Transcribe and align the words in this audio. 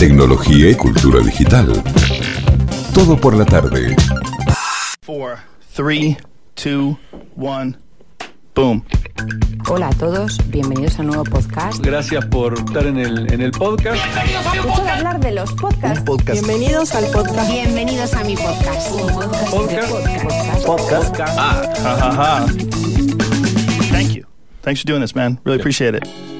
tecnología 0.00 0.70
y 0.70 0.74
cultura 0.74 1.20
digital. 1.20 1.70
Todo 2.94 3.20
por 3.20 3.36
la 3.36 3.44
tarde. 3.44 3.94
4, 5.04 5.36
3, 5.74 6.16
2, 6.64 6.96
1, 7.36 7.74
boom. 8.54 8.82
Hola 9.68 9.88
a 9.88 9.92
todos, 9.92 10.38
bienvenidos 10.48 10.98
a 10.98 11.02
un 11.02 11.08
nuevo 11.08 11.24
podcast. 11.24 11.84
Gracias 11.84 12.24
por 12.24 12.54
estar 12.54 12.86
en 12.86 12.96
el, 12.96 13.30
en 13.30 13.42
el 13.42 13.50
podcast. 13.50 14.02
De 14.82 14.88
hablar 14.88 15.20
de 15.20 15.32
los 15.32 15.52
podcasts. 15.52 16.02
Bienvenidos 16.32 16.94
al 16.94 17.04
podcast. 17.10 17.52
Bienvenidos 17.52 18.14
a 18.14 18.24
mi 18.24 18.36
podcast. 18.36 18.90
Podcast. 19.50 20.64
Podcast. 20.64 21.20
Ah, 21.20 21.62
ha, 21.84 21.94
ha, 21.94 22.40
ha. 22.40 22.46
Thank 23.92 24.14
you. 24.14 24.24
Thanks 24.62 24.80
for 24.80 24.86
doing 24.86 25.02
this, 25.02 25.14
man. 25.14 25.38
Really 25.44 25.60
appreciate 25.60 25.94
it. 25.94 26.39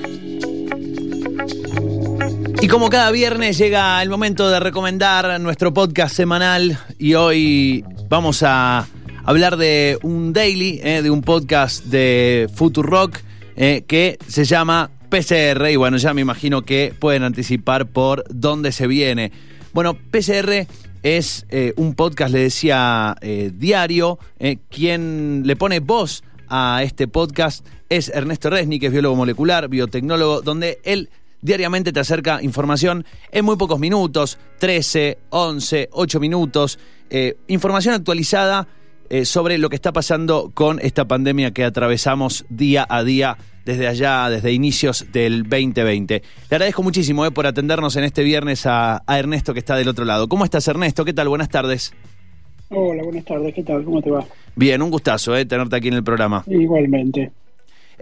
Y 2.63 2.69
como 2.69 2.91
cada 2.91 3.11
viernes 3.11 3.57
llega 3.57 4.03
el 4.03 4.11
momento 4.11 4.51
de 4.51 4.61
recomendar 4.61 5.41
nuestro 5.41 5.73
podcast 5.73 6.15
semanal 6.15 6.79
y 6.99 7.15
hoy 7.15 7.83
vamos 8.11 8.43
a 8.43 8.87
hablar 9.25 9.57
de 9.57 9.99
un 10.03 10.35
daily, 10.35 10.79
eh, 10.85 11.01
de 11.01 11.09
un 11.09 11.23
podcast 11.23 11.87
de 11.87 12.51
Futurock 12.55 13.19
eh, 13.57 13.85
que 13.87 14.19
se 14.27 14.45
llama 14.45 14.91
PCR 15.09 15.71
y 15.71 15.77
bueno, 15.77 15.97
ya 15.97 16.13
me 16.13 16.21
imagino 16.21 16.61
que 16.61 16.95
pueden 16.99 17.23
anticipar 17.23 17.87
por 17.87 18.25
dónde 18.29 18.73
se 18.73 18.87
viene. 18.87 19.33
Bueno, 19.73 19.95
PCR 19.95 20.67
es 21.03 21.47
eh, 21.49 21.73
un 21.77 21.95
podcast, 21.95 22.31
le 22.31 22.41
decía, 22.41 23.17
diario, 23.55 24.19
quien 24.69 25.45
le 25.47 25.57
pone 25.57 25.81
voz 25.81 26.23
a 26.51 26.83
este 26.83 27.09
podcast 27.09 27.65
es 27.89 28.09
Ernesto 28.09 28.51
Resni, 28.51 28.79
que 28.79 28.87
es 28.87 28.93
biólogo 28.93 29.17
molecular, 29.17 29.69
biotecnólogo, 29.69 30.43
donde 30.43 30.79
él 30.85 31.09
diariamente 31.43 31.93
te 31.93 32.01
acerca 32.01 32.43
información 32.43 33.05
en 33.33 33.45
muy 33.45 33.57
pocos 33.57 33.79
minutos, 33.79 34.39
13, 34.59 35.19
11, 35.31 35.89
8 35.93 36.21
minutos, 36.21 36.79
eh, 37.11 37.37
información 37.49 37.95
actualizada 37.95 38.69
eh, 39.09 39.25
sobre 39.25 39.59
lo 39.59 39.69
que 39.69 39.77
está 39.77 39.93
pasando 39.93 40.53
con 40.55 40.79
esta 40.81 41.07
pandemia 41.07 41.51
que 41.51 41.65
atravesamos 41.65 42.45
día 42.49 42.87
a 42.89 43.03
día 43.03 43.37
desde 43.65 43.89
allá, 43.89 44.31
desde 44.31 44.53
inicios 44.53 45.07
del 45.13 45.43
2020. 45.43 46.23
Le 46.51 46.55
agradezco 46.55 46.83
muchísimo 46.83 47.27
eh, 47.27 47.31
por 47.31 47.47
atendernos 47.47 47.97
en 47.97 48.05
este 48.05 48.23
viernes 48.23 48.67
a, 48.67 49.03
a 49.07 49.19
Ernesto 49.19 49.53
que 49.53 49.59
está 49.59 49.77
del 49.77 49.89
otro 49.89 50.05
lado. 50.05 50.29
¿Cómo 50.29 50.45
estás 50.45 50.67
Ernesto? 50.69 51.05
¿Qué 51.05 51.13
tal? 51.13 51.29
Buenas 51.29 51.49
tardes. 51.49 51.93
Hola, 52.73 53.03
buenas 53.03 53.25
tardes. 53.25 53.53
¿Qué 53.53 53.65
tal? 53.65 53.85
¿Cómo 53.85 54.01
te 54.01 54.11
va? 54.11 54.25
Bien, 54.55 54.81
un 54.81 54.91
gustazo 54.91 55.37
eh, 55.37 55.45
tenerte 55.45 55.75
aquí 55.75 55.89
en 55.89 55.95
el 55.95 56.05
programa. 56.05 56.45
Igualmente. 56.47 57.33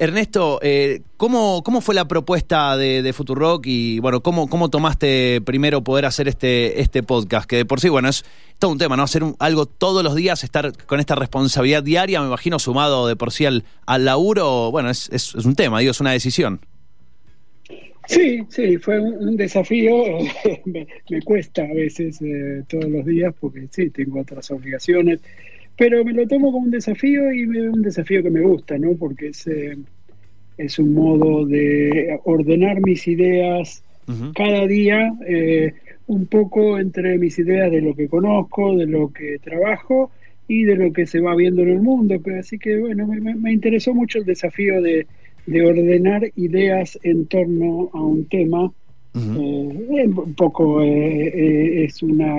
Ernesto, 0.01 0.61
eh, 0.63 1.03
¿cómo, 1.17 1.63
¿cómo 1.65 1.81
fue 1.81 1.93
la 1.95 2.07
propuesta 2.07 2.77
de, 2.77 3.03
de 3.03 3.13
Futurock 3.13 3.67
y 3.67 3.99
bueno, 3.99 4.21
cómo, 4.23 4.49
cómo 4.49 4.71
tomaste 4.71 5.41
primero 5.41 5.83
poder 5.83 6.05
hacer 6.05 6.29
este, 6.29 6.81
este 6.81 7.03
podcast? 7.03 7.49
Que 7.49 7.57
de 7.57 7.65
por 7.65 7.81
sí, 7.81 7.89
bueno, 7.89 8.09
es 8.09 8.25
todo 8.61 8.71
un 8.71 8.79
tema, 8.79 8.97
¿no? 8.97 9.03
Hacer 9.03 9.25
un- 9.25 9.35
algo 9.41 9.67
todos 9.67 10.05
los 10.05 10.15
días, 10.15 10.45
estar 10.45 10.73
con 10.87 11.01
esta 11.01 11.17
responsabilidad 11.17 11.83
diaria, 11.83 12.21
me 12.21 12.29
imagino, 12.29 12.61
sumado 12.61 13.09
de 13.09 13.17
por 13.17 13.33
sí 13.33 13.45
al, 13.45 13.65
laburo, 13.87 14.71
bueno, 14.71 14.89
es, 14.89 15.09
es, 15.13 15.35
un 15.35 15.57
tema, 15.57 15.81
digo, 15.81 15.91
es 15.91 16.01
una 16.01 16.13
decisión. 16.13 16.61
Sí, 18.07 18.43
sí, 18.49 18.79
fue 18.79 19.01
un, 19.01 19.29
un 19.29 19.37
desafío. 19.37 19.93
me, 20.65 20.87
me 21.11 21.23
cuesta 21.23 21.63
a 21.63 21.75
veces 21.75 22.23
eh, 22.23 22.63
todos 22.69 22.85
los 22.87 23.05
días 23.05 23.35
porque 23.39 23.67
sí, 23.71 23.91
tengo 23.91 24.21
otras 24.21 24.49
obligaciones, 24.51 25.21
pero 25.79 26.05
me 26.05 26.15
lo 26.15 26.29
tomo 26.29 26.53
como 26.53 26.67
un 26.67 26.73
desafío 26.73 27.33
y 27.33 27.45
un 27.47 27.83
desafío 27.83 28.23
que 28.25 28.31
me 28.31 28.43
gusta, 28.43 28.79
¿no? 28.79 28.97
Porque 28.99 29.29
es, 29.29 29.47
eh, 29.49 29.79
es 30.57 30.79
un 30.79 30.95
modo 30.95 31.47
de 31.47 32.19
ordenar 32.25 32.81
mis 32.81 33.07
ideas 33.09 33.85
cada 34.35 34.67
día, 34.67 35.13
eh, 35.27 35.75
un 36.07 36.27
poco 36.29 36.79
entre 36.79 37.19
mis 37.19 37.39
ideas 37.39 37.71
de 37.71 37.81
lo 37.83 37.95
que 37.95 38.09
conozco, 38.09 38.77
de 38.77 38.87
lo 38.87 39.13
que 39.13 39.39
trabajo 39.41 40.13
y 40.49 40.65
de 40.65 40.77
lo 40.77 40.93
que 40.93 41.07
se 41.07 41.21
va 41.21 41.35
viendo 41.37 41.63
en 41.63 41.71
el 41.71 41.81
mundo. 41.83 42.17
Así 42.39 42.59
que 42.59 42.79
bueno, 42.79 43.07
me, 43.07 43.21
me- 43.21 43.35
me 43.37 43.53
interesó 43.53 43.95
mucho 43.95 44.19
el 44.19 44.25
desafío 44.25 44.81
de, 44.83 45.09
de 45.47 45.63
ordenar 45.67 46.31
ideas 46.37 46.99
en 47.03 47.27
torno 47.29 47.91
a 47.93 48.03
un 48.03 48.27
tema. 48.29 48.73
Eh, 49.15 50.07
un 50.07 50.35
poco 50.35 50.83
eh, 50.83 51.29
eh, 51.29 51.85
es 51.85 52.03
una 52.03 52.39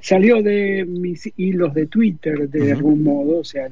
salió 0.00 0.42
de 0.42 0.84
mis 0.86 1.30
hilos 1.36 1.74
de 1.74 1.86
Twitter 1.86 2.48
de 2.48 2.60
Ujú. 2.62 2.72
algún 2.72 3.02
modo, 3.02 3.38
o 3.40 3.44
sea, 3.44 3.68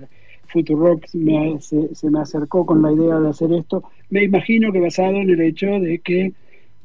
Futurock 0.46 1.04
me, 1.14 1.60
se, 1.60 1.94
se 1.94 2.10
me 2.10 2.20
acercó 2.20 2.66
con 2.66 2.82
la 2.82 2.92
idea 2.92 3.18
de 3.20 3.28
hacer 3.28 3.52
esto. 3.52 3.84
Me 4.10 4.24
imagino 4.24 4.72
que 4.72 4.80
basado 4.80 5.16
en 5.16 5.30
el 5.30 5.40
hecho 5.40 5.66
de 5.78 6.00
que 6.00 6.32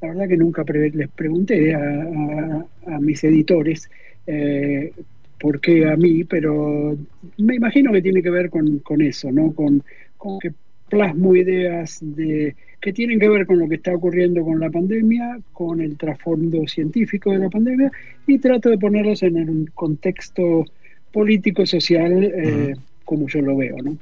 la 0.01 0.09
verdad 0.09 0.27
que 0.27 0.37
nunca 0.37 0.63
pre- 0.63 0.91
les 0.91 1.09
pregunté 1.09 1.73
a, 1.73 1.79
a- 1.79 2.65
a 2.95 2.99
mis 2.99 3.23
editores 3.23 3.89
eh, 4.27 4.93
por 5.39 5.59
qué 5.59 5.85
a 5.87 5.95
mí, 5.97 6.23
pero 6.23 6.97
me 7.37 7.55
imagino 7.55 7.91
que 7.91 8.01
tiene 8.01 8.21
que 8.21 8.29
ver 8.29 8.49
con, 8.49 8.79
con 8.79 9.01
eso, 9.01 9.31
¿no? 9.31 9.53
Con, 9.53 9.83
con 10.17 10.39
que 10.39 10.53
plasmo 10.89 11.35
ideas 11.35 11.99
de 12.01 12.55
que 12.81 12.93
tienen 12.93 13.19
que 13.19 13.27
ver 13.29 13.47
con 13.47 13.57
lo 13.59 13.67
que 13.67 13.75
está 13.75 13.93
ocurriendo 13.95 14.43
con 14.43 14.59
la 14.59 14.69
pandemia, 14.69 15.39
con 15.53 15.81
el 15.81 15.97
trasfondo 15.97 16.67
científico 16.67 17.31
de 17.31 17.39
la 17.39 17.49
pandemia 17.49 17.91
y 18.27 18.37
trato 18.37 18.69
de 18.69 18.77
ponerlos 18.77 19.23
en 19.23 19.37
un 19.49 19.65
contexto 19.73 20.65
político 21.11 21.65
social 21.65 22.23
eh, 22.23 22.75
como 23.03 23.27
yo 23.27 23.41
lo 23.41 23.57
veo, 23.57 23.77
¿no? 23.83 23.97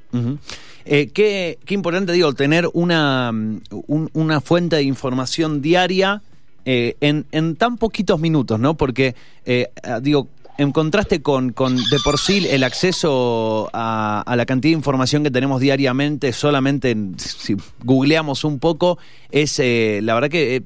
Eh, 0.86 1.08
qué, 1.14 1.58
qué 1.66 1.74
importante, 1.74 2.12
digo, 2.12 2.34
tener 2.34 2.68
una, 2.74 3.30
un- 3.32 4.10
una 4.14 4.42
fuente 4.42 4.76
de 4.78 4.84
información 4.84 5.62
diaria 5.62 6.22
eh, 6.66 6.96
en, 7.02 7.26
en 7.32 7.56
tan 7.56 7.78
poquitos 7.78 8.20
minutos, 8.20 8.60
¿no? 8.60 8.76
Porque, 8.76 9.16
eh, 9.46 9.68
ah, 9.84 10.00
digo, 10.02 10.28
en 10.58 10.72
contraste 10.72 11.22
con, 11.22 11.52
con 11.52 11.76
de 11.76 12.00
por 12.04 12.20
sí 12.20 12.46
el 12.50 12.64
acceso 12.64 13.70
a, 13.74 14.24
la 14.36 14.46
cantidad 14.46 14.72
de 14.74 14.78
información 14.78 15.24
que 15.24 15.32
tenemos 15.32 15.60
diariamente, 15.62 16.32
solamente 16.34 16.92
en- 16.92 17.18
si 17.20 17.56
googleamos 17.84 18.44
un 18.44 18.60
poco, 18.60 18.98
es 19.32 19.60
eh, 19.60 20.00
la 20.04 20.14
verdad 20.14 20.30
que... 20.30 20.56
eh, 20.58 20.64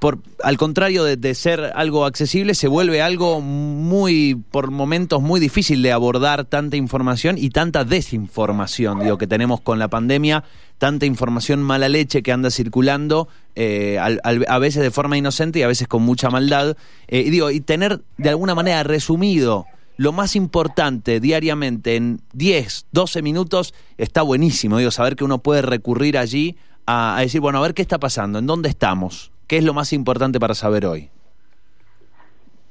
por, 0.00 0.18
al 0.42 0.58
contrario 0.58 1.02
de, 1.04 1.16
de 1.16 1.34
ser 1.34 1.72
algo 1.76 2.04
accesible, 2.04 2.54
se 2.54 2.68
vuelve 2.68 3.00
algo 3.00 3.40
muy, 3.40 4.34
por 4.50 4.70
momentos, 4.70 5.22
muy 5.22 5.40
difícil 5.40 5.80
de 5.82 5.92
abordar 5.92 6.44
tanta 6.44 6.76
información 6.76 7.38
y 7.38 7.48
tanta 7.48 7.84
desinformación, 7.84 9.00
digo, 9.00 9.16
que 9.16 9.26
tenemos 9.26 9.62
con 9.62 9.78
la 9.78 9.88
pandemia, 9.88 10.44
tanta 10.78 11.06
información 11.06 11.62
mala 11.62 11.88
leche 11.88 12.22
que 12.22 12.32
anda 12.32 12.50
circulando, 12.50 13.28
eh, 13.54 13.98
a 13.98 14.58
veces 14.58 14.82
de 14.82 14.90
forma 14.90 15.16
inocente 15.16 15.60
y 15.60 15.62
a 15.62 15.68
veces 15.68 15.88
con 15.88 16.02
mucha 16.02 16.30
maldad. 16.30 16.76
Eh, 17.08 17.20
y 17.20 17.30
digo, 17.30 17.50
y 17.50 17.60
tener 17.60 18.02
de 18.18 18.28
alguna 18.28 18.54
manera 18.54 18.82
resumido 18.82 19.66
lo 19.96 20.12
más 20.12 20.34
importante 20.34 21.20
diariamente 21.20 21.96
en 21.96 22.20
10, 22.32 22.86
12 22.90 23.22
minutos 23.22 23.74
está 23.96 24.22
buenísimo, 24.22 24.78
digo, 24.78 24.90
saber 24.90 25.14
que 25.16 25.24
uno 25.24 25.38
puede 25.38 25.62
recurrir 25.62 26.18
allí 26.18 26.56
a, 26.86 27.16
decir, 27.20 27.40
bueno, 27.40 27.58
a 27.58 27.62
ver 27.62 27.74
qué 27.74 27.82
está 27.82 27.98
pasando, 27.98 28.38
en 28.38 28.46
dónde 28.46 28.68
estamos, 28.68 29.32
qué 29.46 29.58
es 29.58 29.64
lo 29.64 29.72
más 29.72 29.92
importante 29.92 30.40
para 30.40 30.54
saber 30.54 30.86
hoy. 30.86 31.10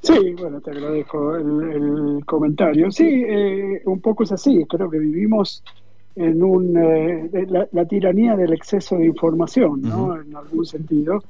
Sí, 0.02 0.36
bueno, 0.38 0.60
te 0.60 0.72
agradezco 0.72 1.38
el, 1.38 1.62
el 1.72 2.26
comentario. 2.26 2.92
Sí, 2.92 3.24
eh, 3.26 3.82
un 3.86 4.02
poco 4.02 4.24
es 4.24 4.34
así. 4.34 4.66
Creo 4.68 4.90
que 4.90 5.00
vivimos 5.00 5.64
en 6.16 6.44
un, 6.44 6.78
eh, 6.78 7.48
la, 7.50 7.68
la 7.72 7.86
tiranía 7.86 8.36
del 8.36 8.54
exceso 8.54 8.98
de 8.98 9.06
información, 9.08 9.82
¿no? 9.82 10.20
En 10.20 10.36
algún 10.36 10.66
sentido. 10.66 11.24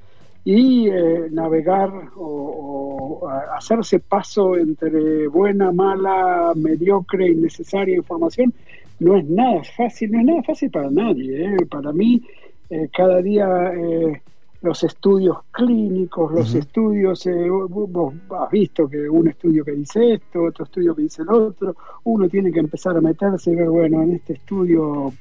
Y 0.45 0.89
eh, 0.89 1.29
navegar 1.31 1.89
o, 2.17 3.19
o 3.21 3.29
hacerse 3.29 3.99
paso 3.99 4.57
entre 4.57 5.27
buena, 5.27 5.71
mala, 5.71 6.51
mediocre, 6.55 7.29
innecesaria 7.29 7.95
información 7.95 8.53
no 8.99 9.17
es 9.17 9.25
nada 9.25 9.61
fácil, 9.75 10.11
no 10.11 10.19
es 10.19 10.25
nada 10.25 10.43
fácil 10.43 10.69
para 10.69 10.89
nadie. 10.89 11.45
¿eh? 11.45 11.65
Para 11.69 11.91
mí, 11.91 12.21
eh, 12.69 12.89
cada 12.95 13.21
día 13.21 13.73
eh, 13.73 14.21
los 14.63 14.81
estudios 14.83 15.37
clínicos, 15.51 16.31
los 16.31 16.55
estudios, 16.55 17.25
eh, 17.27 17.49
vos 17.49 18.13
has 18.41 18.49
visto 18.49 18.89
que 18.89 19.07
un 19.09 19.27
estudio 19.27 19.63
que 19.65 19.73
dice 19.73 20.13
esto, 20.13 20.43
otro 20.43 20.63
estudio 20.63 20.95
que 20.95 21.03
dice 21.03 21.21
el 21.21 21.29
otro, 21.29 21.75
uno 22.05 22.27
tiene 22.29 22.51
que 22.51 22.59
empezar 22.61 22.95
a 22.97 23.01
meterse 23.01 23.51
y 23.51 23.55
ver, 23.55 23.69
bueno, 23.69 24.01
en 24.01 24.13
este 24.13 24.33
estudio 24.33 25.13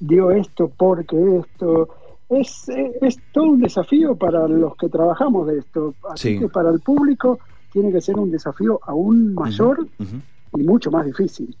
dio 0.00 0.30
esto 0.30 0.70
porque 0.76 1.16
esto. 1.38 1.88
Es, 2.30 2.68
eh, 2.68 2.92
es 3.02 3.18
todo 3.32 3.50
un 3.50 3.60
desafío 3.60 4.16
para 4.16 4.48
los 4.48 4.76
que 4.76 4.88
trabajamos 4.88 5.46
de 5.48 5.58
esto. 5.58 5.94
Así 6.10 6.34
Sí. 6.34 6.38
que 6.38 6.48
para 6.48 6.70
el 6.70 6.80
público 6.80 7.38
tiene 7.72 7.92
que 7.92 8.00
ser 8.00 8.16
un 8.16 8.30
desafío 8.30 8.78
aún 8.84 9.34
mayor 9.34 9.86
y 10.56 10.62
mucho 10.62 10.90
más 10.90 11.04
difícil. 11.04 11.54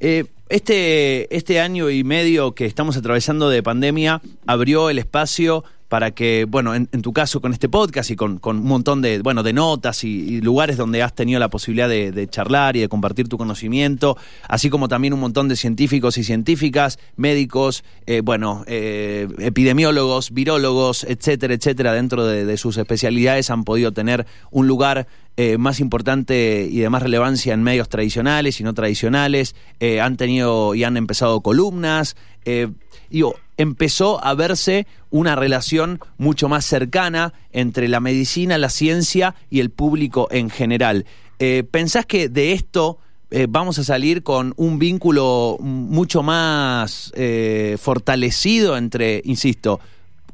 Eh, 0.00 0.24
este, 0.50 1.34
este 1.34 1.60
año 1.60 1.90
y 1.90 2.04
medio 2.04 2.52
que 2.54 2.66
estamos 2.66 2.96
atravesando 2.96 3.48
de 3.50 3.62
pandemia 3.62 4.20
abrió 4.46 4.90
el 4.90 4.98
espacio 4.98 5.64
para 5.88 6.10
que, 6.10 6.46
bueno, 6.48 6.74
en, 6.74 6.86
tu 6.86 7.12
caso 7.12 7.40
con 7.40 7.52
este 7.52 7.68
podcast 7.68 8.10
y 8.10 8.16
con, 8.16 8.38
con 8.38 8.58
un 8.58 8.66
montón 8.66 9.00
de, 9.02 9.20
bueno, 9.20 9.42
de 9.42 9.52
notas 9.52 10.04
y, 10.04 10.40
lugares 10.40 10.76
donde 10.76 11.02
has 11.02 11.14
tenido 11.14 11.40
la 11.40 11.48
posibilidad 11.48 11.88
de, 11.88 12.12
de 12.12 12.28
charlar 12.28 12.76
y 12.76 12.80
de 12.80 12.88
compartir 12.88 13.28
tu 13.28 13.38
conocimiento, 13.38 14.16
así 14.48 14.70
como 14.70 14.88
también 14.88 15.14
un 15.14 15.20
montón 15.20 15.48
de 15.48 15.56
científicos 15.56 16.18
y 16.18 16.24
científicas, 16.24 16.98
médicos, 17.16 17.84
eh, 18.06 18.20
bueno, 18.22 18.64
eh, 18.66 19.28
epidemiólogos, 19.38 20.30
virólogos, 20.32 21.04
etcétera, 21.04 21.54
etcétera, 21.54 21.92
dentro 21.92 22.26
de, 22.26 22.44
de 22.44 22.56
sus 22.56 22.76
especialidades 22.76 23.50
han 23.50 23.64
podido 23.64 23.92
tener 23.92 24.26
un 24.50 24.66
lugar 24.66 25.08
eh, 25.40 25.56
más 25.56 25.78
importante 25.78 26.66
y 26.68 26.80
de 26.80 26.90
más 26.90 27.00
relevancia 27.00 27.54
en 27.54 27.62
medios 27.62 27.88
tradicionales 27.88 28.58
y 28.58 28.64
no 28.64 28.74
tradicionales, 28.74 29.54
eh, 29.78 30.00
han 30.00 30.16
tenido 30.16 30.74
y 30.74 30.82
han 30.82 30.96
empezado 30.96 31.42
columnas, 31.42 32.16
eh, 32.44 32.66
digo, 33.10 33.34
empezó 33.56 34.22
a 34.24 34.34
verse 34.34 34.86
una 35.10 35.34
relación 35.36 36.00
mucho 36.16 36.48
más 36.48 36.64
cercana 36.64 37.32
entre 37.52 37.88
la 37.88 38.00
medicina, 38.00 38.58
la 38.58 38.70
ciencia 38.70 39.34
y 39.50 39.60
el 39.60 39.70
público 39.70 40.28
en 40.30 40.50
general. 40.50 41.06
Eh, 41.38 41.64
¿Pensás 41.70 42.06
que 42.06 42.28
de 42.28 42.52
esto 42.52 42.98
eh, 43.30 43.46
vamos 43.48 43.78
a 43.78 43.84
salir 43.84 44.22
con 44.22 44.54
un 44.56 44.78
vínculo 44.78 45.56
mucho 45.60 46.22
más 46.22 47.12
eh, 47.14 47.76
fortalecido 47.80 48.76
entre, 48.76 49.20
insisto, 49.24 49.80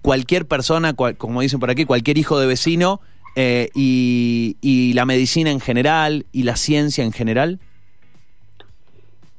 cualquier 0.03 0.47
persona, 0.47 0.93
cual- 0.93 1.17
como 1.17 1.41
dicen 1.41 1.61
por 1.61 1.71
aquí, 1.71 1.85
cualquier 1.87 2.19
hijo 2.19 2.39
de 2.39 2.47
vecino 2.47 3.01
eh, 3.37 3.71
y, 3.75 4.57
y 4.61 4.93
la 4.93 5.07
medicina 5.07 5.51
en 5.51 5.61
general 5.61 6.27
y 6.31 6.43
la 6.45 6.57
ciencia 6.57 7.05
en 7.05 7.13
general? 7.13 7.59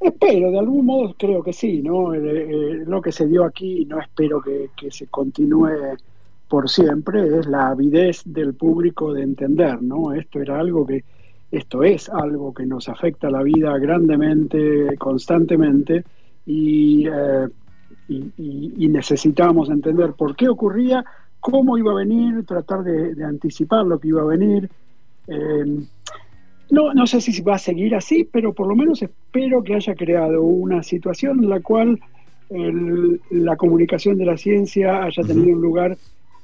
Espero, 0.05 0.51
de 0.51 0.59
algún 0.59 0.85
modo 0.85 1.15
creo 1.17 1.41
que 1.41 1.51
sí, 1.51 1.81
¿no? 1.81 2.13
Eh, 2.13 2.19
eh, 2.21 2.83
lo 2.85 3.01
que 3.01 3.11
se 3.11 3.25
dio 3.25 3.43
aquí, 3.43 3.85
no 3.85 3.99
espero 3.99 4.39
que, 4.39 4.69
se 4.91 5.07
continúe 5.07 5.97
por 6.47 6.69
siempre, 6.69 7.39
es 7.39 7.47
la 7.47 7.69
avidez 7.69 8.21
del 8.23 8.53
público 8.53 9.11
de 9.13 9.23
entender, 9.23 9.81
¿no? 9.81 10.13
Esto 10.13 10.39
era 10.39 10.59
algo 10.59 10.85
que, 10.85 11.03
esto 11.49 11.81
es 11.81 12.07
algo 12.07 12.53
que 12.53 12.67
nos 12.67 12.87
afecta 12.87 13.31
la 13.31 13.41
vida 13.41 13.75
grandemente, 13.79 14.95
constantemente, 14.99 16.03
y, 16.45 17.07
eh, 17.07 17.47
y, 18.07 18.87
necesitamos 18.87 19.71
entender 19.71 20.13
por 20.13 20.35
qué 20.35 20.47
ocurría, 20.47 21.03
cómo 21.39 21.79
iba 21.79 21.93
a 21.93 21.95
venir, 21.95 22.45
tratar 22.45 22.83
de, 22.83 23.15
de 23.15 23.23
anticipar 23.23 23.87
lo 23.87 23.97
que 23.97 24.09
iba 24.09 24.21
a 24.21 24.25
venir. 24.25 24.69
No, 26.69 26.93
no 26.93 27.05
sé 27.05 27.21
si 27.21 27.41
va 27.43 27.55
a 27.55 27.59
seguir 27.59 27.93
así, 27.95 28.23
pero 28.31 28.53
por 28.53 28.67
lo 28.67 28.75
menos 28.75 29.01
espero 29.01 29.63
que 29.63 29.75
haya 29.75 29.95
creado 29.95 30.43
una 30.43 30.81
situación 30.83 31.43
en 31.43 31.49
la 31.49 31.59
cual 31.61 31.99
el- 32.49 33.21
la 33.29 33.55
comunicación 33.55 34.17
de 34.17 34.25
la 34.25 34.37
ciencia 34.37 35.03
haya 35.03 35.23
tenido 35.23 35.55
un 35.55 35.61
lugar 35.61 35.97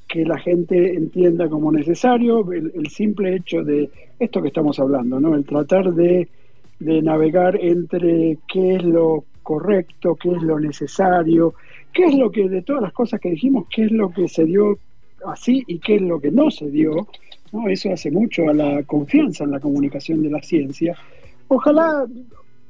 que 0.07 0.25
la 0.25 0.38
gente 0.39 0.94
entienda 0.95 1.50
como 1.50 1.71
necesario, 1.71 2.51
el, 2.51 2.71
el 2.75 2.88
simple 2.89 3.35
hecho 3.35 3.63
de 3.63 3.91
esto 4.19 4.41
que 4.41 4.50
estamos 4.50 4.79
hablando, 4.79 5.19
¿no? 5.19 5.35
El 5.35 5.45
tratar 5.45 5.94
de, 5.94 6.29
de 6.79 7.01
navegar 7.01 7.57
entre 7.62 8.39
qué 8.47 8.75
es 8.75 8.83
lo 8.83 9.25
correcto, 9.41 10.15
qué 10.18 10.31
es 10.33 10.41
lo 10.44 10.59
necesario, 10.59 11.56
qué 11.94 12.06
es 12.06 12.15
lo 12.15 12.31
que 12.31 12.47
de 12.50 12.62
todas 12.63 12.81
las 12.83 12.94
cosas 12.94 13.19
que 13.19 13.29
dijimos, 13.31 13.65
qué 13.69 13.85
es 13.85 13.91
lo 13.91 14.12
que 14.12 14.27
se 14.27 14.45
dio 14.45 14.79
así 15.25 15.63
y 15.68 15.79
qué 15.79 15.95
es 15.95 16.01
lo 16.01 16.19
que 16.19 16.31
no 16.31 16.51
se 16.51 16.69
dio, 16.69 17.07
¿no? 17.51 17.68
Eso 17.68 17.92
hace 17.92 18.12
mucho 18.12 18.50
a 18.50 18.53
la 18.53 18.83
confianza 18.83 19.44
en 19.44 19.51
la 19.51 19.59
comunicación 19.59 20.21
de 20.24 20.30
la 20.30 20.42
ciencia. 20.42 20.95
Ojalá 21.48 22.06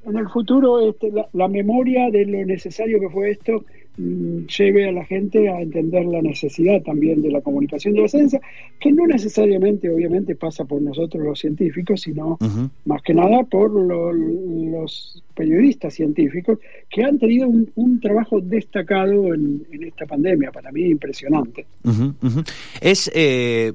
en 0.06 0.18
el 0.18 0.28
futuro 0.30 0.90
este, 0.90 1.12
la, 1.12 1.28
la 1.34 1.48
memoria 1.48 2.10
de 2.10 2.26
lo 2.26 2.44
necesario 2.46 3.00
que 3.00 3.10
fue 3.10 3.30
esto 3.30 3.64
mm, 3.98 4.48
lleve 4.58 4.90
a 4.90 4.92
la 4.92 5.06
gente 5.06 5.48
a 5.48 5.62
entender 5.62 6.06
la 6.06 6.24
necesidad 6.24 6.82
también 6.82 7.22
de 7.22 7.30
la 7.30 7.42
comunicación 7.42 7.94
de 7.94 8.02
la 8.02 8.08
ciencia, 8.08 8.42
que 8.80 8.92
no 8.92 9.06
necesariamente 9.06 9.88
obviamente 9.92 10.36
pasa 10.36 10.66
por 10.66 10.82
nosotros 10.82 11.24
los 11.24 11.38
científicos, 11.40 12.02
sino 12.02 12.40
más 12.86 13.04
que 13.04 13.14
nada 13.14 13.44
por 13.44 13.70
lo- 13.70 14.12
los 14.12 15.22
periodistas 15.36 15.94
científicos 15.94 16.58
que 16.90 17.04
han 17.04 17.20
tenido 17.20 17.48
un, 17.48 17.70
un 17.76 18.00
trabajo 18.00 18.42
destacado 18.42 19.34
en, 19.36 19.64
en 19.72 19.84
esta 19.84 20.08
pandemia, 20.08 20.52
para 20.52 20.72
mí 20.72 20.82
impresionante. 20.86 21.68
Es 22.82 23.12
eh, 23.14 23.74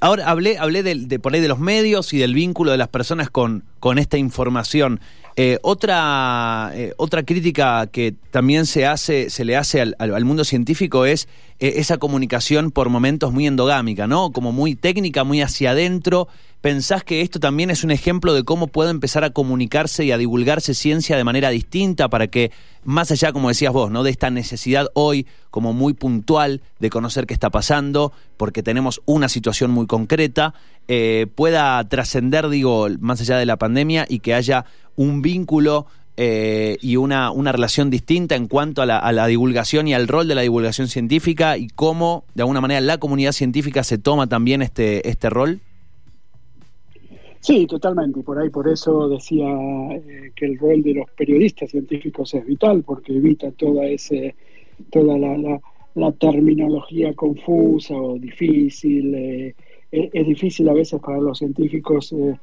ahora 0.00 0.28
hablé 0.28 0.58
hablé 0.58 0.82
de, 0.82 1.18
por 1.18 1.34
ahí 1.34 1.40
de 1.40 1.48
los 1.48 1.58
medios 1.58 2.12
y 2.12 2.18
del 2.18 2.34
vínculo 2.34 2.72
de 2.72 2.78
las 2.78 2.88
personas 2.88 3.30
con, 3.30 3.64
con 3.80 3.98
esta 3.98 4.18
información. 4.18 5.00
Eh, 5.36 5.58
otra 5.62 6.70
eh, 6.74 6.92
otra 6.96 7.24
crítica 7.24 7.88
que 7.88 8.14
también 8.30 8.66
se 8.66 8.86
hace 8.86 9.30
se 9.30 9.44
le 9.44 9.56
hace 9.56 9.80
al 9.80 10.24
mundo 10.24 10.44
científico 10.44 11.06
es 11.06 11.28
eh, 11.60 11.74
esa 11.76 11.98
comunicación 11.98 12.70
por 12.70 12.88
momentos 12.88 13.32
muy 13.32 13.46
endogámica, 13.46 14.06
¿no? 14.06 14.32
Como 14.32 14.52
muy 14.52 14.74
técnica, 14.74 15.24
muy 15.24 15.40
hacia 15.40 15.70
adentro. 15.70 16.28
¿Pensás 16.64 17.04
que 17.04 17.20
esto 17.20 17.40
también 17.40 17.68
es 17.68 17.84
un 17.84 17.90
ejemplo 17.90 18.32
de 18.32 18.42
cómo 18.42 18.68
puede 18.68 18.88
empezar 18.88 19.22
a 19.22 19.28
comunicarse 19.28 20.02
y 20.06 20.12
a 20.12 20.16
divulgarse 20.16 20.72
ciencia 20.72 21.14
de 21.14 21.22
manera 21.22 21.50
distinta 21.50 22.08
para 22.08 22.28
que, 22.28 22.52
más 22.84 23.10
allá, 23.10 23.34
como 23.34 23.50
decías 23.50 23.70
vos, 23.70 23.90
¿no? 23.90 24.02
de 24.02 24.10
esta 24.10 24.30
necesidad 24.30 24.86
hoy 24.94 25.26
como 25.50 25.74
muy 25.74 25.92
puntual 25.92 26.62
de 26.80 26.88
conocer 26.88 27.26
qué 27.26 27.34
está 27.34 27.50
pasando, 27.50 28.14
porque 28.38 28.62
tenemos 28.62 29.02
una 29.04 29.28
situación 29.28 29.72
muy 29.72 29.86
concreta, 29.86 30.54
eh, 30.88 31.26
pueda 31.34 31.86
trascender, 31.86 32.48
digo, 32.48 32.88
más 32.98 33.20
allá 33.20 33.36
de 33.36 33.44
la 33.44 33.58
pandemia 33.58 34.06
y 34.08 34.20
que 34.20 34.32
haya 34.32 34.64
un 34.96 35.20
vínculo 35.20 35.84
eh, 36.16 36.78
y 36.80 36.96
una, 36.96 37.30
una 37.30 37.52
relación 37.52 37.90
distinta 37.90 38.36
en 38.36 38.48
cuanto 38.48 38.80
a 38.80 38.86
la, 38.86 38.96
a 38.96 39.12
la 39.12 39.26
divulgación 39.26 39.86
y 39.86 39.92
al 39.92 40.08
rol 40.08 40.28
de 40.28 40.34
la 40.34 40.40
divulgación 40.40 40.88
científica 40.88 41.58
y 41.58 41.68
cómo, 41.68 42.24
de 42.34 42.40
alguna 42.40 42.62
manera, 42.62 42.80
la 42.80 42.96
comunidad 42.96 43.32
científica 43.32 43.84
se 43.84 43.98
toma 43.98 44.28
también 44.28 44.62
este, 44.62 45.06
este 45.10 45.28
rol? 45.28 45.60
Sí, 47.46 47.66
totalmente. 47.66 48.20
Y 48.20 48.22
por 48.22 48.38
ahí, 48.38 48.48
por 48.48 48.66
eso 48.68 49.06
decía 49.06 49.46
eh, 49.96 50.32
que 50.34 50.46
el 50.46 50.58
rol 50.58 50.82
de 50.82 50.94
los 50.94 51.10
periodistas 51.10 51.70
científicos 51.70 52.32
es 52.32 52.46
vital, 52.46 52.82
porque 52.84 53.14
evita 53.14 53.52
toda 53.52 53.84
ese, 53.86 54.34
toda 54.90 55.18
la, 55.18 55.36
la- 55.36 55.60
la 55.96 56.10
terminología 56.12 57.12
confusa 57.14 57.94
o 57.94 58.18
difícil. 58.18 59.14
eh, 59.14 59.54
es, 59.90 60.10
es 60.12 60.26
difícil 60.26 60.68
a 60.70 60.72
veces 60.72 61.00
para 61.00 61.20
los 61.20 61.38
científicos 61.38 62.12
eh, 62.14 62.34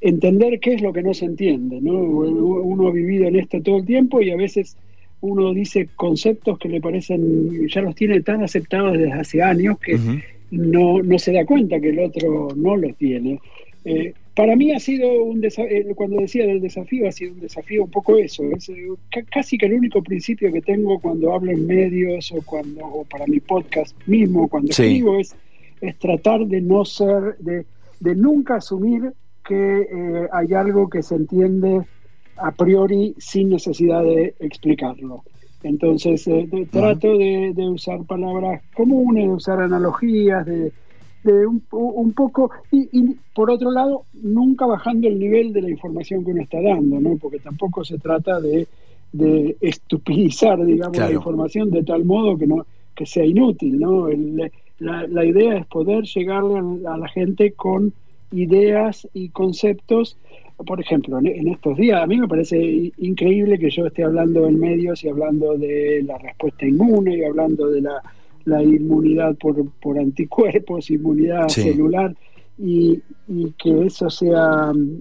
entender 0.00 0.60
qué 0.60 0.74
es 0.74 0.82
lo 0.82 0.92
que 0.92 1.02
no 1.02 1.12
se 1.14 1.24
entiende, 1.26 1.80
¿no? 1.80 1.92
Uno 1.94 2.88
ha 2.88 2.92
vivido 2.92 3.26
en 3.26 3.36
esto 3.36 3.60
todo 3.60 3.78
el 3.78 3.84
tiempo 3.84 4.20
y 4.22 4.30
a 4.30 4.36
veces 4.36 4.76
uno 5.20 5.52
dice 5.52 5.90
conceptos 5.96 6.58
que 6.58 6.68
le 6.68 6.80
parecen, 6.80 7.66
ya 7.68 7.82
los 7.82 7.94
tiene 7.96 8.20
tan 8.22 8.42
aceptados 8.44 8.92
desde 8.92 9.12
hace 9.12 9.42
años 9.42 9.78
que 9.80 9.96
no, 10.50 11.02
no 11.02 11.18
se 11.18 11.32
da 11.32 11.44
cuenta 11.44 11.80
que 11.80 11.88
el 11.90 11.98
otro 11.98 12.54
no 12.56 12.76
los 12.76 12.96
tiene. 12.96 13.40
Eh, 13.84 14.14
para 14.34 14.56
mí 14.56 14.72
ha 14.72 14.80
sido 14.80 15.22
un 15.24 15.40
desafío, 15.40 15.94
cuando 15.94 16.16
decía 16.20 16.44
del 16.46 16.60
desafío, 16.60 17.08
ha 17.08 17.12
sido 17.12 17.34
un 17.34 17.40
desafío 17.40 17.84
un 17.84 17.90
poco 17.90 18.16
eso. 18.18 18.42
Es 18.56 18.68
eh, 18.68 18.88
ca- 19.10 19.22
casi 19.30 19.56
que 19.58 19.66
el 19.66 19.74
único 19.74 20.02
principio 20.02 20.52
que 20.52 20.60
tengo 20.60 20.98
cuando 20.98 21.32
hablo 21.32 21.52
en 21.52 21.66
medios 21.66 22.32
o 22.32 22.42
cuando 22.44 22.84
o 22.84 23.04
para 23.04 23.26
mi 23.26 23.40
podcast 23.40 23.96
mismo, 24.06 24.48
cuando 24.48 24.72
Sí. 24.72 24.82
escribo, 24.82 25.18
es, 25.18 25.34
es 25.80 25.98
tratar 25.98 26.46
de 26.46 26.60
no 26.60 26.84
ser, 26.84 27.36
de, 27.38 27.64
de 28.00 28.14
nunca 28.16 28.56
asumir 28.56 29.12
que 29.46 29.80
eh, 29.82 30.28
hay 30.32 30.52
algo 30.54 30.88
que 30.88 31.02
se 31.02 31.14
entiende 31.16 31.82
a 32.36 32.50
priori 32.50 33.14
sin 33.18 33.50
necesidad 33.50 34.02
de 34.02 34.34
explicarlo. 34.40 35.22
Entonces, 35.62 36.26
eh, 36.26 36.46
de- 36.50 36.66
trato 36.66 37.16
de, 37.16 37.52
de 37.54 37.68
usar 37.68 38.02
palabras 38.04 38.62
comunes, 38.74 39.24
de 39.24 39.30
usar 39.30 39.60
analogías, 39.60 40.44
de, 40.44 40.72
de 41.24 41.46
un, 41.46 41.62
un 41.72 42.12
poco, 42.12 42.50
y, 42.70 42.88
y, 42.92 43.16
por 43.34 43.50
otro 43.50 43.70
lado, 43.70 44.04
nunca 44.22 44.66
bajando 44.66 45.08
el 45.08 45.18
nivel 45.18 45.52
de 45.52 45.62
la 45.62 45.70
información 45.70 46.24
que 46.24 46.30
uno 46.32 46.42
está 46.42 46.60
dando, 46.62 47.00
¿no? 47.00 47.16
porque 47.16 47.38
tampoco 47.40 47.84
se 47.84 47.98
trata 47.98 48.40
de, 48.40 48.68
de 49.12 49.56
estupidizar, 49.60 50.64
digamos, 50.64 50.92
Claro. 50.96 51.10
la 51.12 51.16
información 51.16 51.70
de 51.70 51.82
tal 51.82 52.04
modo 52.04 52.36
que 52.38 52.46
no 52.46 52.66
que 52.94 53.06
sea 53.06 53.24
inútil. 53.24 53.80
¿no? 53.80 54.08
El- 54.08 54.52
la, 54.80 55.06
la 55.06 55.24
idea 55.24 55.56
es 55.58 55.66
poder 55.66 56.04
llegarle 56.04 56.58
a, 56.86 56.94
a 56.94 56.98
la 56.98 57.08
gente 57.08 57.52
con 57.52 57.92
ideas 58.32 59.08
y 59.14 59.28
conceptos 59.30 60.16
por 60.66 60.80
ejemplo, 60.80 61.18
en, 61.18 61.26
en 61.26 61.48
estos 61.48 61.76
días, 61.76 62.00
a 62.00 62.06
mí 62.06 62.16
me 62.16 62.28
parece 62.28 62.92
increíble 62.98 63.58
que 63.58 63.70
yo 63.70 63.86
esté 63.86 64.04
hablando 64.04 64.46
en 64.46 64.60
medios 64.60 65.02
y 65.02 65.08
hablando 65.08 65.58
de 65.58 66.04
la 66.06 66.16
respuesta 66.18 66.64
inmune 66.64 67.16
y 67.16 67.24
hablando 67.24 67.68
de 67.70 67.80
la, 67.80 68.00
la 68.44 68.62
inmunidad 68.62 69.36
por, 69.36 69.56
por 69.82 69.98
anticuerpos, 69.98 70.90
inmunidad 70.90 71.48
Sí. 71.48 71.62
celular, 71.62 72.14
y, 72.58 73.00
y 73.28 73.52
que 73.58 73.86
eso 73.86 74.08
sea, 74.10 74.72
mm, 74.72 75.00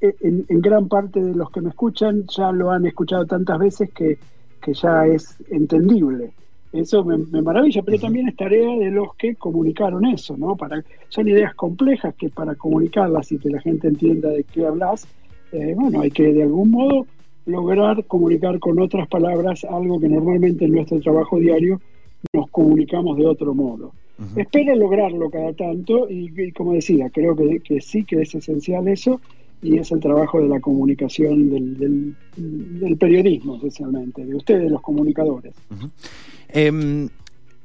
en, 0.00 0.44
en 0.48 0.60
gran 0.60 0.88
parte 0.88 1.22
de 1.22 1.34
los 1.34 1.50
que 1.50 1.60
me 1.60 1.68
escuchan 1.70 2.24
ya 2.26 2.50
lo 2.50 2.70
han 2.70 2.86
escuchado 2.86 3.24
tantas 3.26 3.58
veces 3.58 3.90
que, 3.92 4.18
que 4.60 4.74
ya 4.74 5.06
es 5.06 5.36
entendible. 5.50 6.32
Eso 6.72 7.04
me, 7.04 7.18
me 7.18 7.42
maravilla, 7.42 7.82
pero 7.82 7.98
también 7.98 8.28
es 8.28 8.36
tarea 8.36 8.76
de 8.78 8.90
los 8.90 9.14
que 9.16 9.34
comunicaron 9.36 10.06
eso, 10.06 10.36
¿no? 10.38 10.56
Para, 10.56 10.82
son 11.10 11.28
ideas 11.28 11.54
complejas 11.54 12.14
que 12.14 12.30
para 12.30 12.54
comunicarlas 12.54 13.30
y 13.30 13.38
que 13.38 13.50
la 13.50 13.60
gente 13.60 13.88
entienda 13.88 14.30
de 14.30 14.42
qué 14.44 14.64
hablas, 14.66 15.06
eh, 15.52 15.74
bueno, 15.76 16.00
hay 16.00 16.10
que 16.10 16.32
de 16.32 16.42
algún 16.44 16.70
modo 16.70 17.06
lograr 17.44 18.04
comunicar 18.06 18.58
con 18.58 18.78
otras 18.80 19.06
palabras 19.08 19.64
algo 19.64 20.00
que 20.00 20.08
normalmente 20.08 20.64
en 20.64 20.72
nuestro 20.72 20.98
trabajo 21.00 21.38
diario 21.38 21.80
nos 22.32 22.50
comunicamos 22.50 23.16
de 23.16 23.26
otro 23.26 23.54
modo. 23.54 23.92
Espero 24.36 24.76
lograrlo 24.76 25.30
cada 25.30 25.52
tanto 25.52 26.08
y, 26.08 26.52
como 26.52 26.74
decía, 26.74 27.10
creo 27.10 27.34
que, 27.34 27.58
que, 27.60 27.80
sí 27.80 28.04
que 28.04 28.22
es 28.22 28.32
esencial 28.34 28.86
eso 28.86 29.20
y 29.62 29.78
es 29.78 29.90
el 29.90 29.98
trabajo 29.98 30.40
de 30.40 30.48
la 30.48 30.60
comunicación, 30.60 31.50
del, 31.50 32.14
del, 32.36 32.96
periodismo 32.98 33.56
esencialmente, 33.56 34.24
de 34.24 34.36
ustedes, 34.36 34.70
los 34.70 34.80
comunicadores. 34.80 35.54
Em, 36.48 37.08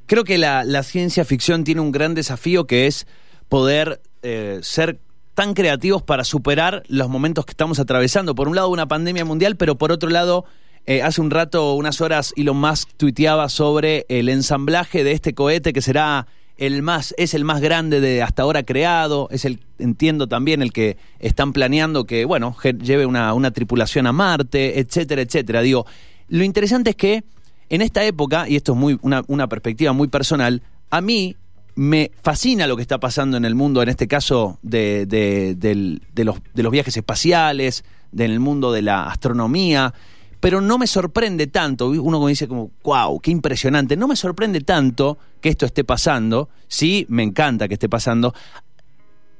creo 0.07 0.23
que 0.23 0.39
la, 0.39 0.63
la, 0.63 0.81
ciencia 0.81 1.25
ficción 1.25 1.63
tiene 1.63 1.81
un 1.81 1.91
gran 1.91 2.15
desafío 2.15 2.65
que 2.65 2.87
es 2.87 3.05
poder 3.49 4.01
eh, 4.23 4.59
ser 4.61 4.99
tan 5.37 5.53
creativos 5.53 6.01
para 6.01 6.23
superar 6.23 6.81
los 6.87 7.09
momentos 7.09 7.45
que 7.45 7.51
estamos 7.51 7.79
atravesando. 7.79 8.33
Por 8.33 8.47
un 8.47 8.55
lado, 8.55 8.69
una 8.69 8.87
pandemia 8.87 9.23
mundial, 9.23 9.55
pero 9.55 9.77
por 9.77 9.91
otro 9.91 10.09
lado, 10.09 10.45
eh, 10.87 11.03
hace 11.03 11.21
un 11.21 11.29
rato, 11.29 11.73
unas 11.75 12.01
horas, 12.01 12.33
Elon 12.37 12.57
Musk 12.57 12.89
tuiteaba 12.97 13.49
sobre 13.49 14.05
el 14.07 14.29
ensamblaje 14.29 15.03
de 15.03 15.11
este 15.11 15.33
cohete 15.33 15.73
que 15.73 15.81
será 15.81 16.27
el 16.57 16.81
más, 16.81 17.13
es 17.17 17.33
el 17.33 17.43
más 17.43 17.61
grande 17.61 17.99
de 17.99 18.23
hasta 18.23 18.41
ahora 18.41 18.63
creado, 18.63 19.27
es 19.29 19.45
el, 19.45 19.59
entiendo 19.79 20.27
también, 20.27 20.61
el 20.61 20.71
que 20.71 20.97
están 21.19 21.53
planeando 21.53 22.05
que, 22.05 22.25
bueno, 22.25 22.55
lleve 22.81 23.05
una, 23.05 23.33
una 23.33 23.51
tripulación 23.51 24.07
a 24.07 24.13
Marte, 24.13 24.79
etcétera, 24.79 25.21
etcétera. 25.21 25.61
Digo, 25.61 25.85
lo 26.29 26.43
interesante 26.43 26.91
es 26.91 26.95
que 26.95 27.23
en 27.69 27.81
esta 27.81 28.03
época, 28.05 28.47
y 28.47 28.55
esto 28.55 28.71
es 28.71 28.77
muy 28.77 28.97
una, 29.01 29.23
una 29.27 29.47
perspectiva 29.47 29.91
muy 29.91 30.07
personal, 30.07 30.61
a 30.89 31.01
mí 31.01 31.35
me 31.75 32.11
fascina 32.23 32.65
lo 32.65 32.75
que 32.75 32.81
está 32.81 32.97
pasando 32.97 33.37
en 33.37 33.45
el 33.45 33.55
mundo, 33.55 33.83
en 33.83 33.89
este 33.89 34.07
caso 34.07 34.57
de, 34.63 35.05
de, 35.05 36.23
los, 36.23 36.37
de 36.53 36.63
los 36.63 36.71
viajes 36.71 36.95
espaciales, 36.97 37.83
del 38.11 38.39
mundo 38.39 38.71
de 38.71 38.81
la 38.81 39.07
astronomía, 39.07 39.93
pero 40.39 40.61
no 40.61 40.77
me 40.77 40.87
sorprende 40.87 41.47
tanto, 41.47 41.89
uno 41.89 42.25
dice 42.27 42.47
como, 42.47 42.71
wow, 42.83 43.19
qué 43.19 43.31
impresionante, 43.31 43.97
no 43.97 44.07
me 44.07 44.15
sorprende 44.15 44.61
tanto 44.61 45.17
que 45.41 45.49
esto 45.49 45.65
esté 45.65 45.83
pasando, 45.83 46.49
sí, 46.67 47.05
me 47.09 47.23
encanta 47.23 47.67
que 47.67 47.73
esté 47.73 47.89
pasando, 47.89 48.33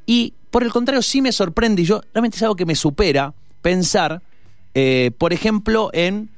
y 0.06 0.34
por 0.50 0.64
el 0.64 0.72
contrario, 0.72 1.02
sí 1.02 1.22
me 1.22 1.32
sorprende, 1.32 1.82
y 1.82 1.86
yo 1.86 2.02
realmente 2.14 2.38
es 2.38 2.44
algo 2.44 2.56
que 2.56 2.66
me 2.66 2.76
supera 2.76 3.34
pensar, 3.62 4.22
eh, 4.74 5.12
por 5.18 5.34
ejemplo, 5.34 5.90
en, 5.94 6.30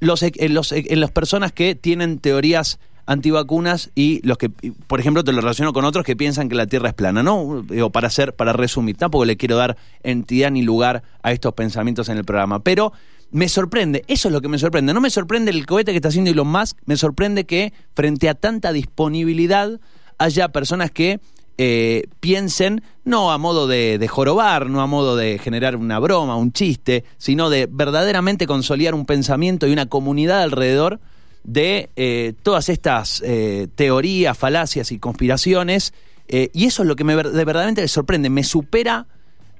los, 0.00 0.22
en, 0.22 0.54
los, 0.54 0.72
en 0.72 1.00
las 1.00 1.10
personas 1.10 1.52
que 1.52 1.74
tienen 1.74 2.18
teorías 2.18 2.78
antivacunas 3.06 3.90
y 3.94 4.20
los 4.26 4.36
que, 4.36 4.50
por 4.50 5.00
ejemplo, 5.00 5.22
te 5.24 5.32
lo 5.32 5.40
relaciono 5.40 5.72
con 5.72 5.84
otros 5.84 6.04
que 6.04 6.16
piensan 6.16 6.48
que 6.48 6.56
la 6.56 6.66
Tierra 6.66 6.88
es 6.88 6.94
plana, 6.94 7.22
¿no? 7.22 7.64
O 7.82 7.90
para 7.90 8.08
hacer, 8.08 8.34
para 8.34 8.52
resumir, 8.52 8.96
tampoco 8.96 9.24
le 9.24 9.36
quiero 9.36 9.56
dar 9.56 9.76
entidad 10.02 10.50
ni 10.50 10.62
lugar 10.62 11.02
a 11.22 11.32
estos 11.32 11.54
pensamientos 11.54 12.08
en 12.08 12.18
el 12.18 12.24
programa, 12.24 12.60
pero 12.60 12.92
me 13.30 13.48
sorprende, 13.48 14.04
eso 14.08 14.28
es 14.28 14.32
lo 14.32 14.40
que 14.40 14.48
me 14.48 14.58
sorprende, 14.58 14.94
no 14.94 15.00
me 15.00 15.10
sorprende 15.10 15.50
el 15.50 15.66
cohete 15.66 15.92
que 15.92 15.96
está 15.96 16.08
haciendo 16.08 16.30
Elon 16.30 16.48
Musk, 16.48 16.78
me 16.86 16.96
sorprende 16.96 17.44
que 17.44 17.72
frente 17.94 18.28
a 18.28 18.34
tanta 18.34 18.72
disponibilidad 18.72 19.80
haya 20.18 20.48
personas 20.48 20.90
que 20.90 21.20
eh, 21.58 22.08
piensen 22.20 22.82
no 23.04 23.32
a 23.32 23.38
modo 23.38 23.66
de, 23.66 24.04
jorobar, 24.08 24.68
no 24.68 24.82
a 24.82 24.86
modo 24.86 25.16
de 25.16 25.38
generar 25.38 25.76
una 25.76 25.98
broma, 25.98 26.36
un 26.36 26.52
chiste, 26.52 27.04
sino 27.16 27.48
de 27.48 27.66
verdaderamente 27.70 28.46
consolidar 28.46 28.94
un 28.94 29.06
pensamiento 29.06 29.66
y 29.66 29.72
una 29.72 29.86
comunidad 29.86 30.42
alrededor 30.42 31.00
de 31.44 31.88
eh, 31.96 32.34
todas 32.42 32.68
estas 32.68 33.22
eh, 33.24 33.68
teorías, 33.74 34.36
falacias 34.36 34.92
y 34.92 34.98
conspiraciones. 34.98 35.94
Y 36.28 36.66
eso 36.66 36.82
es 36.82 36.88
lo 36.88 36.96
que 36.96 37.04
me 37.04 37.14
de 37.14 37.44
verdaderamente 37.44 37.82
me 37.82 37.88
sorprende, 37.88 38.30
me 38.30 38.42
supera 38.42 39.06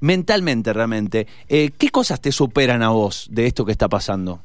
mentalmente 0.07 0.73
realmente. 0.73 1.27
¿Qué 1.49 1.89
cosas 1.91 2.21
te 2.21 2.33
superan 2.33 2.83
a 2.83 2.91
vos 2.91 3.29
de 3.31 3.47
esto 3.47 3.65
que 3.65 3.73
está 3.73 3.89
pasando? 3.89 4.41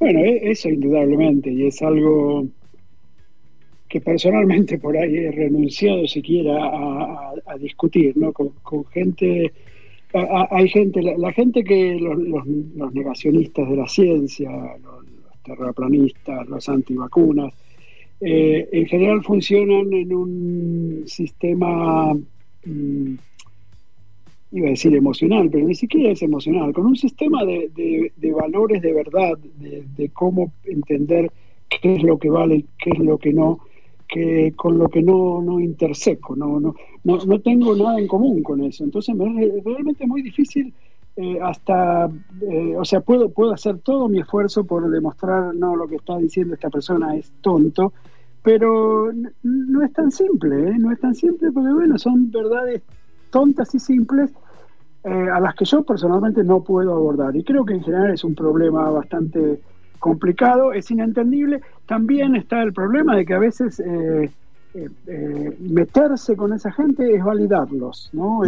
Bueno, 0.00 0.20
e-, 0.20 0.50
eso 0.50 0.68
indudablemente, 0.68 1.50
y 1.50 1.66
es 1.66 1.80
algo 1.82 2.46
que 3.94 4.00
personalmente 4.00 4.78
por 4.78 4.96
ahí 4.96 5.16
he 5.16 5.30
renunciado 5.30 6.06
siquiera 6.08 6.56
a, 6.56 7.56
discutir, 7.60 8.16
¿no? 8.16 8.32
Con, 8.32 8.84
gente, 8.86 9.52
hay 10.12 10.68
gente, 10.68 11.00
la, 11.00 11.32
gente 11.32 11.62
que 11.62 11.94
los, 12.00 12.18
los, 12.18 12.92
negacionistas 12.92 13.70
de 13.70 13.76
la 13.76 13.86
ciencia, 13.86 14.50
los, 14.82 15.04
terraplanistas, 15.44 16.48
los 16.48 16.68
antivacunas, 16.68 17.54
eh, 18.20 18.68
en 18.72 18.86
general 18.86 19.22
funcionan 19.22 19.92
en 19.92 20.12
un 20.12 21.02
sistema, 21.06 22.14
mm, 22.64 23.14
iba 24.54 24.68
a 24.68 24.70
decir 24.70 24.94
emocional, 24.94 25.50
pero 25.50 25.66
ni 25.66 25.74
siquiera 25.74 26.12
es 26.12 26.22
emocional, 26.22 26.72
con 26.72 26.86
un 26.86 26.94
sistema 26.94 27.44
de, 27.44 28.12
valores 28.32 28.80
de 28.82 28.92
verdad, 28.92 29.36
de, 29.36 30.08
cómo 30.10 30.52
entender 30.62 31.30
qué 31.68 31.94
es 31.94 32.02
lo 32.04 32.18
que 32.18 32.30
vale 32.30 32.64
qué 32.78 32.90
es 32.90 33.00
lo 33.00 33.18
que 33.18 33.32
no, 33.32 33.58
que 34.06 34.52
con 34.54 34.78
lo 34.78 34.88
que 34.88 35.02
no, 35.02 35.42
no 35.42 35.58
interseco, 35.58 36.36
no, 36.36 36.60
no, 36.60 36.76
no, 37.02 37.18
no 37.26 37.40
tengo 37.40 37.74
nada 37.74 37.98
en 37.98 38.06
común 38.06 38.44
con 38.44 38.62
eso. 38.62 38.84
Entonces 38.84 39.12
me 39.16 39.44
es 39.44 39.64
realmente 39.64 40.06
muy 40.06 40.22
difícil 40.22 40.72
eh, 41.16 41.40
hasta, 41.42 42.08
eh, 42.42 42.76
o 42.76 42.84
sea, 42.84 43.00
puedo, 43.00 43.30
puedo 43.30 43.52
hacer 43.52 43.78
todo 43.78 44.08
mi 44.08 44.20
esfuerzo 44.20 44.62
por 44.62 44.88
demostrar, 44.88 45.52
no, 45.52 45.74
lo 45.74 45.88
que 45.88 45.96
está 45.96 46.16
diciendo 46.16 46.54
esta 46.54 46.70
persona 46.70 47.16
es 47.16 47.32
tonto, 47.40 47.92
pero 48.44 49.12
no 49.42 49.82
es 49.82 49.92
tan 49.92 50.12
simple, 50.12 50.70
¿eh? 50.70 50.74
no 50.78 50.92
es 50.92 51.00
tan 51.00 51.16
simple 51.16 51.50
porque, 51.50 51.72
bueno, 51.72 51.98
son 51.98 52.30
verdades 52.30 52.82
tontas 53.30 53.74
y 53.74 53.80
simples 53.80 54.30
a 55.04 55.38
las 55.38 55.54
que 55.54 55.66
yo 55.66 55.82
personalmente 55.82 56.42
no 56.42 56.62
puedo 56.62 56.94
abordar. 56.94 57.36
Y 57.36 57.44
creo 57.44 57.64
que 57.64 57.74
en 57.74 57.82
general 57.82 58.10
es 58.10 58.24
un 58.24 58.34
problema 58.34 58.88
bastante 58.90 59.60
complicado, 59.98 60.72
es 60.72 60.90
inentendible. 60.90 61.62
También 61.86 62.36
está 62.36 62.62
el 62.62 62.72
problema 62.72 63.16
de 63.16 63.24
que 63.24 63.34
a 63.34 63.38
veces 63.38 63.80
eh, 63.80 64.90
eh, 65.06 65.56
meterse 65.60 66.36
con 66.36 66.52
esa 66.52 66.72
gente 66.72 67.14
es 67.14 67.22
validarlos, 67.22 68.10
¿no? 68.12 68.42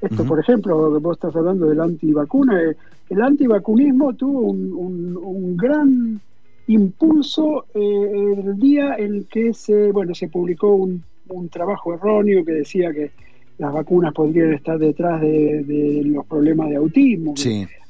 Esto, 0.00 0.24
por 0.24 0.38
ejemplo, 0.38 1.00
vos 1.00 1.16
estás 1.16 1.34
hablando 1.34 1.66
del 1.66 1.80
antivacuna, 1.80 2.62
eh, 2.62 2.76
el 3.10 3.20
antivacunismo 3.20 4.14
tuvo 4.14 4.42
un, 4.42 5.56
gran 5.56 6.20
impulso 6.68 7.66
el 7.74 8.56
día 8.58 8.94
en 8.96 9.24
que 9.24 9.52
se, 9.52 9.90
bueno, 9.90 10.14
se 10.14 10.28
publicó 10.28 10.76
un, 10.76 11.02
trabajo 11.50 11.94
erróneo 11.94 12.44
que 12.44 12.52
decía 12.52 12.92
que 12.92 13.10
las 13.58 13.72
vacunas 13.72 14.12
podrían 14.12 14.54
estar 14.54 14.78
detrás 14.78 15.20
de, 15.20 16.02
los 16.04 16.26
problemas 16.26 16.70
de 16.70 16.76
autismo. 16.76 17.34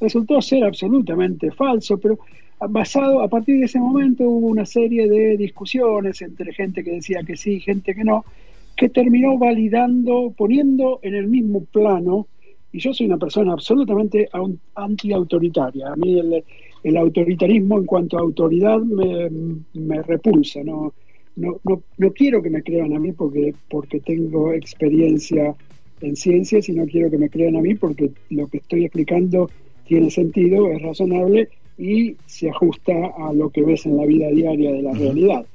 Resultó 0.01 0.41
ser 0.43 0.65
absolutamente 0.65 1.51
falso, 1.51 1.99
pero 1.99 2.19
basado, 2.69 3.23
a 3.23 3.29
partir 3.29 3.59
de 3.59 3.65
ese 3.65 3.79
momento 3.79 4.25
hubo 4.25 4.49
una 4.49 4.67
serie 4.67 5.09
de 5.09 5.37
discusiones 5.37 6.21
entre 6.23 6.53
gente 6.53 6.85
que 6.85 6.93
decía 6.93 7.23
que 7.27 7.37
sí, 7.37 7.61
gente 7.61 7.95
que 7.95 8.05
no, 8.05 8.25
que 8.77 8.89
terminó 8.89 9.39
validando, 9.39 10.33
poniendo 10.37 11.01
en 11.03 11.15
el 11.15 11.29
mismo 11.29 11.65
plano, 11.65 12.27
y 12.73 12.79
yo 12.79 12.95
soy 12.95 13.07
una 13.07 13.19
persona 13.19 13.53
absolutamente 13.53 14.29
anti-autoritaria, 14.75 15.93
a 15.93 15.97
mí 15.97 16.19
el, 16.83 16.97
autoritarismo 16.97 17.79
en 17.79 17.87
cuanto 17.87 18.17
a 18.17 18.23
autoridad 18.23 18.81
me, 18.81 20.03
repulsa, 20.03 20.63
no, 20.65 20.95
no, 21.37 21.61
no, 21.65 22.13
quiero 22.13 22.43
que 22.43 22.51
me 22.51 22.63
crean 22.63 22.95
a 22.95 22.99
mí 22.99 23.13
porque, 23.13 23.55
porque 23.71 24.01
tengo 24.01 24.53
experiencia 24.53 25.55
en 26.01 26.17
ciencias 26.17 26.69
y 26.69 26.73
no 26.73 26.87
quiero 26.87 27.11
que 27.11 27.19
me 27.19 27.31
crean 27.31 27.57
a 27.57 27.61
mí 27.61 27.75
porque 27.75 28.11
lo 28.31 28.49
que 28.49 28.59
estoy 28.59 28.85
explicando 28.85 29.51
tiene 29.87 30.11
sentido, 30.11 30.71
es 30.71 30.83
razonable 30.83 31.49
y 31.79 32.17
se 32.27 32.51
ajusta 32.51 32.93
a 33.19 33.33
lo 33.33 33.51
que 33.51 33.63
ves 33.63 33.87
en 33.87 33.97
la 33.97 34.07
vida 34.07 34.29
diaria 34.29 34.73
de 34.73 34.83
la 34.83 34.93
realidad. 34.93 35.47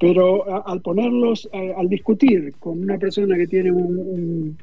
Pero 0.00 0.66
al 0.66 0.80
ponerlos, 0.80 1.48
al 1.52 1.88
discutir 1.88 2.54
con 2.60 2.80
una 2.80 2.98
persona 2.98 3.36
que 3.36 3.48
tiene 3.48 3.72
un, 3.72 4.56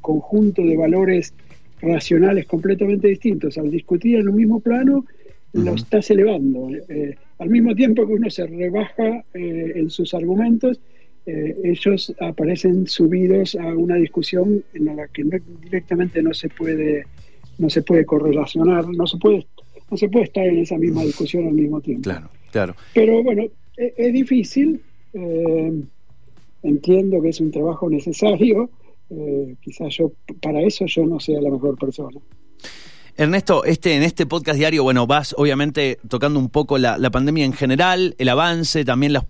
conjunto 0.00 0.62
de 0.62 0.76
valores 0.76 1.34
racionales 1.80 2.46
completamente 2.46 3.08
distintos, 3.08 3.58
al 3.58 3.70
discutir 3.70 4.18
en 4.18 4.28
un 4.28 4.36
mismo 4.36 4.60
plano, 4.60 5.04
lo 5.52 5.74
estás 5.74 6.10
elevando. 6.12 6.70
Eh, 6.88 7.16
al 7.42 7.50
mismo 7.50 7.74
tiempo 7.74 8.06
que 8.06 8.14
uno 8.14 8.30
se 8.30 8.46
rebaja 8.46 9.24
eh, 9.34 9.72
en 9.74 9.90
sus 9.90 10.14
argumentos, 10.14 10.80
eh, 11.26 11.56
ellos 11.64 12.14
aparecen 12.20 12.86
subidos 12.86 13.56
a 13.56 13.66
una 13.74 13.96
discusión 13.96 14.64
en 14.72 14.96
la 14.96 15.08
que 15.08 15.24
directamente 15.60 16.22
no 16.22 16.32
se 16.34 16.48
puede 16.48 17.06
no 17.58 17.68
se 17.68 17.82
puede 17.82 18.06
correlacionar, 18.06 18.88
no 18.88 19.06
se 19.08 19.18
puede 19.18 19.46
no 19.90 19.96
se 19.96 20.08
puede 20.08 20.26
estar 20.26 20.46
en 20.46 20.58
esa 20.58 20.78
misma 20.78 21.02
discusión 21.02 21.48
al 21.48 21.54
mismo 21.54 21.80
tiempo. 21.80 22.04
Claro, 22.04 22.30
claro. 22.52 22.76
Pero 22.94 23.22
bueno, 23.24 23.42
e, 23.76 23.94
es, 23.96 24.12
difícil. 24.12 24.80
Eh, 25.12 25.82
entiendo 26.62 27.20
que 27.20 27.30
es 27.30 27.40
un 27.40 27.50
trabajo 27.50 27.90
necesario. 27.90 28.70
Quizás 29.60 29.94
yo, 29.94 30.12
para 30.40 30.62
eso 30.62 30.86
yo 30.86 31.04
no 31.04 31.20
sea 31.20 31.38
la 31.42 31.50
mejor 31.50 31.76
persona. 31.76 32.18
Ernesto, 33.16 33.64
este, 33.64 33.94
en 33.94 34.02
este 34.02 34.24
podcast 34.24 34.58
diario, 34.58 34.82
bueno, 34.84 35.06
vas 35.06 35.34
obviamente 35.36 35.98
tocando 36.08 36.38
un 36.38 36.48
poco 36.48 36.78
la, 36.78 36.98
pandemia 37.10 37.44
en 37.44 37.52
general, 37.52 38.14
el 38.18 38.28
avance, 38.30 38.86
también 38.86 39.12
las, 39.12 39.24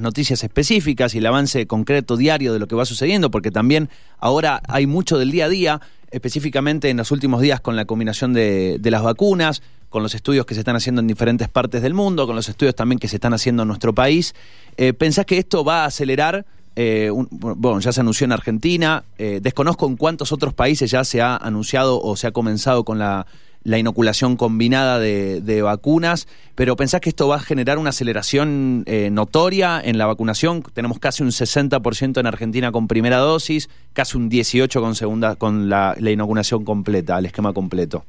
noticias 0.00 0.44
específicas 0.44 1.14
y 1.14 1.18
el 1.18 1.26
avance 1.26 1.66
concreto 1.66 2.18
diario 2.18 2.52
de 2.52 2.58
lo 2.58 2.68
que 2.68 2.74
va 2.74 2.84
sucediendo, 2.84 3.30
porque 3.30 3.50
también 3.50 3.88
ahora 4.18 4.60
hay 4.68 4.86
mucho 4.86 5.18
del 5.18 5.30
día 5.30 5.46
a 5.46 5.48
día, 5.48 5.80
específicamente 6.10 6.90
en 6.90 6.98
los 6.98 7.10
últimos 7.10 7.40
días 7.40 7.62
con 7.62 7.74
la 7.74 7.86
combinación 7.86 8.34
de, 8.34 8.76
de 8.78 8.90
las 8.90 9.02
vacunas, 9.02 9.62
con 9.88 10.02
los 10.02 10.14
estudios 10.14 10.44
que 10.44 10.54
se 10.54 10.60
están 10.60 10.76
haciendo 10.76 11.00
en 11.00 11.06
diferentes 11.06 11.48
partes 11.48 11.80
del 11.80 11.94
mundo, 11.94 12.26
con 12.26 12.36
los 12.36 12.48
estudios 12.50 12.74
también 12.74 12.98
que 12.98 13.08
se 13.08 13.16
están 13.16 13.32
haciendo 13.32 13.62
en 13.62 13.68
nuestro 13.68 13.94
país. 13.94 14.34
Eh, 14.76 14.92
¿Pensás 14.92 15.24
que 15.24 15.38
esto 15.38 15.64
va 15.64 15.84
a 15.84 15.86
acelerar? 15.86 16.44
Eh, 16.76 17.10
un- 17.10 17.28
bueno, 17.30 17.80
ya 17.80 17.92
se 17.92 18.00
anunció 18.00 18.24
en 18.24 18.32
Argentina, 18.32 19.04
eh, 19.18 19.40
desconozco 19.42 19.86
en 19.86 19.96
cuántos 19.96 20.32
otros 20.32 20.54
países 20.54 20.90
ya 20.90 21.04
se 21.04 21.20
ha 21.20 21.36
anunciado 21.36 22.00
o 22.00 22.16
se 22.16 22.26
ha 22.26 22.32
comenzado 22.32 22.84
con 22.84 22.98
la, 22.98 23.26
la 23.64 23.78
inoculación 23.78 24.36
combinada 24.36 24.98
de, 24.98 25.62
vacunas, 25.62 26.26
pero 26.54 26.74
¿pensás 26.76 27.00
que 27.00 27.10
esto 27.10 27.28
va 27.28 27.36
a 27.36 27.40
generar 27.40 27.78
una 27.78 27.90
aceleración 27.90 28.84
eh, 28.86 29.10
notoria 29.10 29.80
en 29.84 29.98
la 29.98 30.06
vacunación? 30.06 30.62
Tenemos 30.74 30.98
casi 30.98 31.22
un 31.22 31.30
60% 31.30 32.18
en 32.18 32.26
Argentina 32.26 32.72
con 32.72 32.88
primera 32.88 33.18
dosis, 33.18 33.68
casi 33.92 34.16
un 34.16 34.30
18% 34.30 34.80
con, 34.80 34.94
segunda, 34.94 35.36
con 35.36 35.68
la 35.68 35.96
inoculación 36.00 36.64
completa, 36.64 37.18
el 37.18 37.26
esquema 37.26 37.52
completo. 37.52 38.04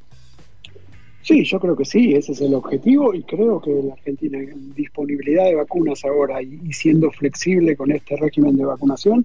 Sí, 1.26 1.42
yo 1.44 1.58
creo 1.58 1.74
que 1.74 1.86
sí, 1.86 2.12
ese 2.12 2.32
es 2.32 2.40
el 2.42 2.52
objetivo 2.52 3.14
y 3.14 3.22
creo 3.22 3.58
que 3.58 3.70
la 3.82 3.94
Argentina 3.94 4.38
en 4.38 4.74
disponibilidad 4.74 5.44
de 5.46 5.54
vacunas 5.54 6.04
ahora 6.04 6.42
y, 6.42 6.70
siendo 6.74 7.10
flexible 7.10 7.76
con 7.76 7.90
este 7.92 8.14
régimen 8.16 8.56
de 8.56 8.66
vacunación 8.66 9.24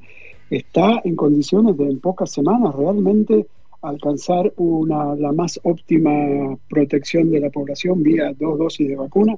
está 0.50 1.02
en 1.04 1.18
condiciones 1.18 1.76
de 1.78 1.84
en 1.90 2.00
pocas 2.00 2.32
semanas 2.32 2.74
realmente 2.74 3.48
alcanzar 3.82 4.54
una 4.56 5.14
la 5.16 5.34
más 5.34 5.60
óptima 5.64 6.58
protección 6.70 7.30
de 7.32 7.42
la 7.42 7.50
población 7.50 8.02
vía 8.02 8.34
dos 8.34 8.58
dosis 8.58 8.88
de 8.88 8.96
vacuna, 8.96 9.38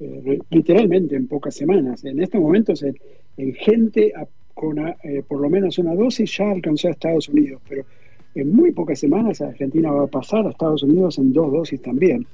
eh, 0.00 0.40
literalmente 0.50 1.14
en 1.14 1.28
pocas 1.28 1.54
semanas. 1.54 2.04
En 2.04 2.20
estos 2.20 2.40
momentos 2.40 2.82
en, 2.82 2.96
en 3.36 3.54
gente 3.54 4.12
a- 4.16 4.26
con 4.54 4.80
a- 4.80 4.96
eh, 5.04 5.22
por 5.26 5.40
lo 5.40 5.48
menos 5.48 5.78
una 5.78 5.94
dosis 5.94 6.36
ya 6.36 6.50
alcanzó 6.50 6.88
a 6.88 6.90
Estados 6.90 7.28
Unidos, 7.28 7.62
pero 7.68 7.84
en 8.34 8.54
muy 8.54 8.72
pocas 8.72 8.98
semanas 8.98 9.40
Argentina 9.40 9.90
va 9.90 10.04
a 10.04 10.06
pasar 10.08 10.46
a 10.46 10.50
Estados 10.50 10.82
Unidos 10.82 11.18
en 11.18 11.32
dos 11.32 11.52
dosis 11.52 11.80
también. 11.82 12.26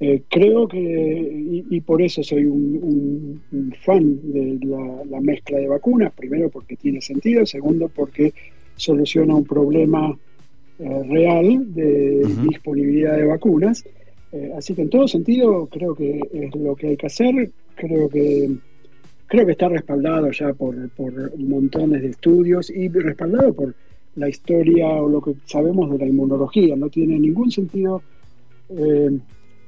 Eh, 0.00 0.22
creo 0.28 0.68
que, 0.68 0.78
y, 0.78 1.64
y 1.70 1.80
por 1.80 2.00
eso 2.00 2.22
soy 2.22 2.44
un, 2.44 2.78
un- 2.80 3.42
un 3.50 3.72
fan 3.84 4.18
de 4.32 4.58
la, 4.64 5.02
la 5.10 5.20
mezcla 5.20 5.58
de 5.58 5.66
vacunas, 5.66 6.12
primero 6.12 6.48
porque 6.50 6.76
tiene 6.76 7.00
sentido, 7.00 7.44
segundo 7.46 7.88
porque 7.88 8.32
soluciona 8.76 9.34
un 9.34 9.44
problema 9.44 10.16
eh, 10.78 11.02
real 11.08 11.74
de 11.74 12.24
disponibilidad 12.48 13.16
de 13.16 13.24
vacunas. 13.24 13.84
Eh, 14.30 14.52
así 14.56 14.74
que 14.74 14.82
en 14.82 14.90
todo 14.90 15.08
sentido 15.08 15.66
creo 15.66 15.94
que 15.96 16.20
es 16.32 16.54
lo 16.54 16.76
que 16.76 16.88
hay 16.88 16.96
que 16.96 17.06
hacer, 17.06 17.50
creo 17.74 18.08
que 18.08 18.50
creo 19.26 19.44
que 19.46 19.52
está 19.52 19.68
respaldado 19.68 20.30
ya 20.30 20.54
por, 20.54 20.88
por 20.90 21.36
montones 21.38 22.02
de 22.02 22.08
estudios 22.10 22.70
y 22.70 22.88
respaldado 22.88 23.52
por 23.52 23.74
la 24.18 24.28
historia 24.28 24.88
o 24.88 25.08
lo 25.08 25.20
que 25.20 25.34
sabemos 25.44 25.90
de 25.90 25.98
la 25.98 26.06
inmunología. 26.06 26.76
No 26.76 26.88
tiene 26.88 27.18
ningún 27.18 27.50
sentido, 27.50 28.02
eh, 28.70 29.18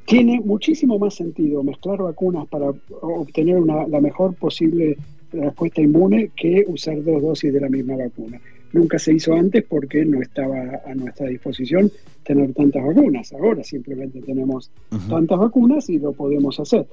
tiene 0.07 0.41
muchísimo 0.41 0.99
más 0.99 1.15
sentido 1.15 1.63
mezclar 1.63 2.03
vacunas 2.03 2.47
para 2.49 2.73
obtener 3.01 3.57
una, 3.57 3.87
la 3.87 4.01
mejor 4.01 4.35
posible 4.35 4.97
respuesta 5.33 5.81
inmune 5.81 6.31
que 6.37 6.65
usar 6.67 7.03
dos 7.05 7.23
dosis 7.23 7.53
de 7.53 7.61
la 7.61 7.69
misma 7.69 7.97
vacuna. 7.97 8.41
Nunca 8.73 8.99
se 8.99 9.13
hizo 9.13 9.35
antes 9.35 9.65
porque 9.65 10.05
no 10.05 10.23
estaba 10.23 10.81
a 10.85 10.95
nuestra 10.95 11.27
disposición 11.27 11.91
tener 12.25 12.53
tantas 12.55 12.85
vacunas. 12.85 13.33
Ahora 13.33 13.65
simplemente 13.65 14.21
tenemos 14.21 14.71
tantas 15.09 15.39
vacunas 15.39 15.89
y 15.91 15.99
lo 15.99 16.13
podemos 16.13 16.59
hacer. 16.61 16.87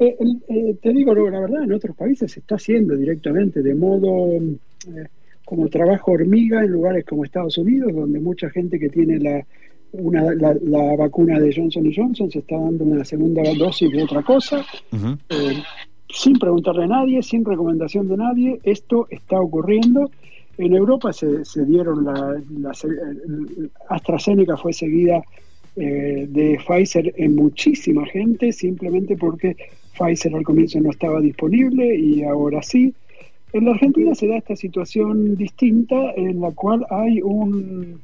Eh, 0.00 0.16
eh, 0.48 0.76
te 0.80 0.92
digo, 0.92 1.14
la 1.14 1.40
verdad, 1.40 1.62
en 1.62 1.72
otros 1.72 1.94
países 1.94 2.32
se 2.32 2.40
está 2.40 2.56
haciendo 2.56 2.96
directamente 2.96 3.62
de 3.62 3.74
modo 3.74 4.32
eh, 4.32 5.06
como 5.50 5.68
trabajo 5.68 6.12
hormiga 6.12 6.62
en 6.62 6.70
lugares 6.70 7.04
como 7.04 7.24
Estados 7.24 7.58
Unidos, 7.58 7.92
donde 7.92 8.20
mucha 8.20 8.48
gente 8.50 8.78
que 8.78 8.88
tiene 8.88 9.18
la, 9.18 9.44
una, 9.90 10.32
la, 10.32 10.54
la 10.62 10.94
vacuna 10.94 11.40
de 11.40 11.52
Johnson 11.52 11.90
Johnson 11.92 12.30
se 12.30 12.38
está 12.38 12.56
dando 12.56 12.84
una 12.84 13.04
segunda 13.04 13.42
dosis 13.58 13.90
de 13.90 14.04
otra 14.04 14.22
cosa, 14.22 14.64
eh, 14.92 15.60
sin 16.08 16.38
preguntarle 16.38 16.84
a 16.84 16.86
nadie, 16.86 17.20
sin 17.24 17.44
recomendación 17.44 18.06
de 18.06 18.16
nadie, 18.16 18.60
esto 18.62 19.08
está 19.10 19.40
ocurriendo. 19.40 20.12
En 20.56 20.72
Europa 20.72 21.12
se, 21.12 21.44
se 21.44 21.64
dieron 21.64 22.04
la, 22.04 22.72
AstraZeneca 23.88 24.56
fue 24.56 24.72
seguida 24.72 25.20
eh, 25.74 26.26
de 26.28 26.60
Pfizer 26.64 27.12
en 27.16 27.34
muchísima 27.34 28.06
gente, 28.06 28.52
simplemente 28.52 29.16
porque 29.16 29.56
Pfizer 29.98 30.32
al 30.32 30.44
comienzo 30.44 30.78
no 30.78 30.90
estaba 30.90 31.20
disponible 31.20 31.92
y 31.92 32.22
ahora 32.22 32.62
sí. 32.62 32.94
En 33.52 33.64
la 33.64 33.72
Argentina 33.72 34.14
se 34.14 34.28
da 34.28 34.36
esta 34.36 34.54
situación 34.54 35.34
distinta 35.36 35.96
en 36.16 36.40
la 36.40 36.52
cual 36.52 36.86
hay 36.90 37.20
un, 37.20 38.00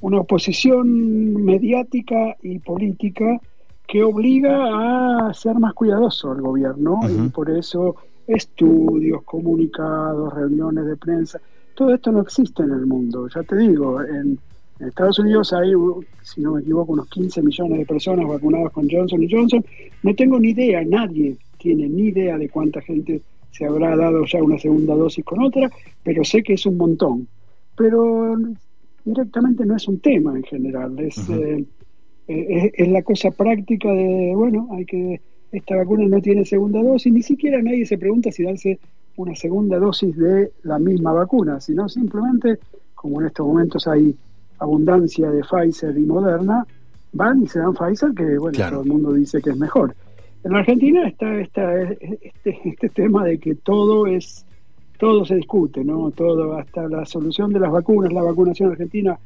una 0.00 0.20
oposición 0.20 1.34
mediática 1.44 2.36
y 2.42 2.58
política 2.58 3.40
que 3.86 4.02
obliga 4.02 5.28
a 5.28 5.34
ser 5.34 5.56
más 5.56 5.74
cuidadoso 5.74 6.30
al 6.32 6.40
gobierno 6.40 7.00
y 7.08 7.28
por 7.28 7.50
eso 7.50 7.96
estudios, 8.26 9.22
comunicados, 9.24 10.32
reuniones 10.32 10.86
de 10.86 10.96
prensa, 10.96 11.40
todo 11.74 11.94
esto 11.94 12.12
no 12.12 12.20
existe 12.20 12.62
en 12.62 12.70
el 12.70 12.86
mundo. 12.86 13.26
Ya 13.34 13.42
te 13.42 13.56
digo, 13.56 14.00
en, 14.02 14.38
en 14.78 14.88
Estados 14.88 15.18
Unidos 15.18 15.52
hay, 15.52 15.72
si 16.22 16.40
no 16.40 16.52
me 16.52 16.60
equivoco, 16.60 16.92
unos 16.92 17.08
15 17.08 17.42
millones 17.42 17.78
de 17.78 17.86
personas 17.86 18.28
vacunadas 18.28 18.72
con 18.72 18.88
Johnson 18.88 19.22
y 19.22 19.30
Johnson. 19.30 19.64
No 20.02 20.14
tengo 20.14 20.38
ni 20.38 20.50
idea, 20.50 20.82
nadie 20.84 21.36
tiene 21.58 21.88
ni 21.88 22.08
idea 22.08 22.38
de 22.38 22.48
cuánta 22.48 22.80
gente 22.80 23.20
se 23.50 23.66
habrá 23.66 23.96
dado 23.96 24.24
ya 24.24 24.42
una 24.42 24.58
segunda 24.58 24.94
dosis 24.94 25.24
con 25.24 25.42
otra, 25.42 25.70
pero 26.02 26.24
sé 26.24 26.42
que 26.42 26.54
es 26.54 26.66
un 26.66 26.76
montón. 26.76 27.28
Pero 27.76 28.36
directamente 29.04 29.64
no 29.64 29.76
es 29.76 29.88
un 29.88 29.98
tema 30.00 30.36
en 30.36 30.42
general, 30.44 30.98
es, 30.98 31.28
eh, 31.30 31.64
eh, 32.28 32.46
es, 32.48 32.72
es 32.74 32.88
la 32.88 33.02
cosa 33.02 33.30
práctica 33.30 33.90
de, 33.90 34.32
bueno, 34.34 34.68
hay 34.72 34.84
que 34.84 35.20
esta 35.52 35.76
vacuna 35.76 36.06
no 36.06 36.20
tiene 36.20 36.44
segunda 36.44 36.82
dosis, 36.82 37.12
ni 37.12 37.22
siquiera 37.22 37.60
nadie 37.60 37.84
se 37.84 37.98
pregunta 37.98 38.30
si 38.30 38.44
darse 38.44 38.78
una 39.16 39.34
segunda 39.34 39.78
dosis 39.78 40.16
de 40.16 40.52
la 40.62 40.78
misma 40.78 41.12
vacuna, 41.12 41.60
sino 41.60 41.88
simplemente, 41.88 42.58
como 42.94 43.20
en 43.20 43.26
estos 43.26 43.46
momentos 43.46 43.86
hay 43.88 44.14
abundancia 44.58 45.30
de 45.30 45.42
Pfizer 45.42 45.96
y 45.96 46.02
Moderna, 46.06 46.64
van 47.12 47.42
y 47.42 47.48
se 47.48 47.58
dan 47.58 47.74
Pfizer, 47.74 48.12
que 48.14 48.38
bueno, 48.38 48.56
Claro. 48.56 48.76
todo 48.76 48.82
el 48.84 48.88
mundo 48.92 49.12
dice 49.12 49.42
que 49.42 49.50
es 49.50 49.56
mejor. 49.56 49.94
En 50.42 50.52
la 50.52 50.60
Argentina 50.60 51.06
está 51.06 51.38
esta, 51.40 51.82
este, 51.82 52.58
este 52.64 52.88
tema 52.88 53.24
de 53.24 53.38
que 53.38 53.54
todo 53.54 54.06
es 54.06 54.46
todo 55.00 55.24
se 55.24 55.36
discute, 55.36 55.82
¿no? 55.82 56.10
Todo, 56.10 56.58
hasta 56.58 56.86
la 56.86 57.06
solución 57.06 57.52
de 57.54 57.58
las 57.58 57.72
vacunas, 57.72 58.12
la 58.12 58.22
vacunación 58.22 58.70
argentina 58.70 59.18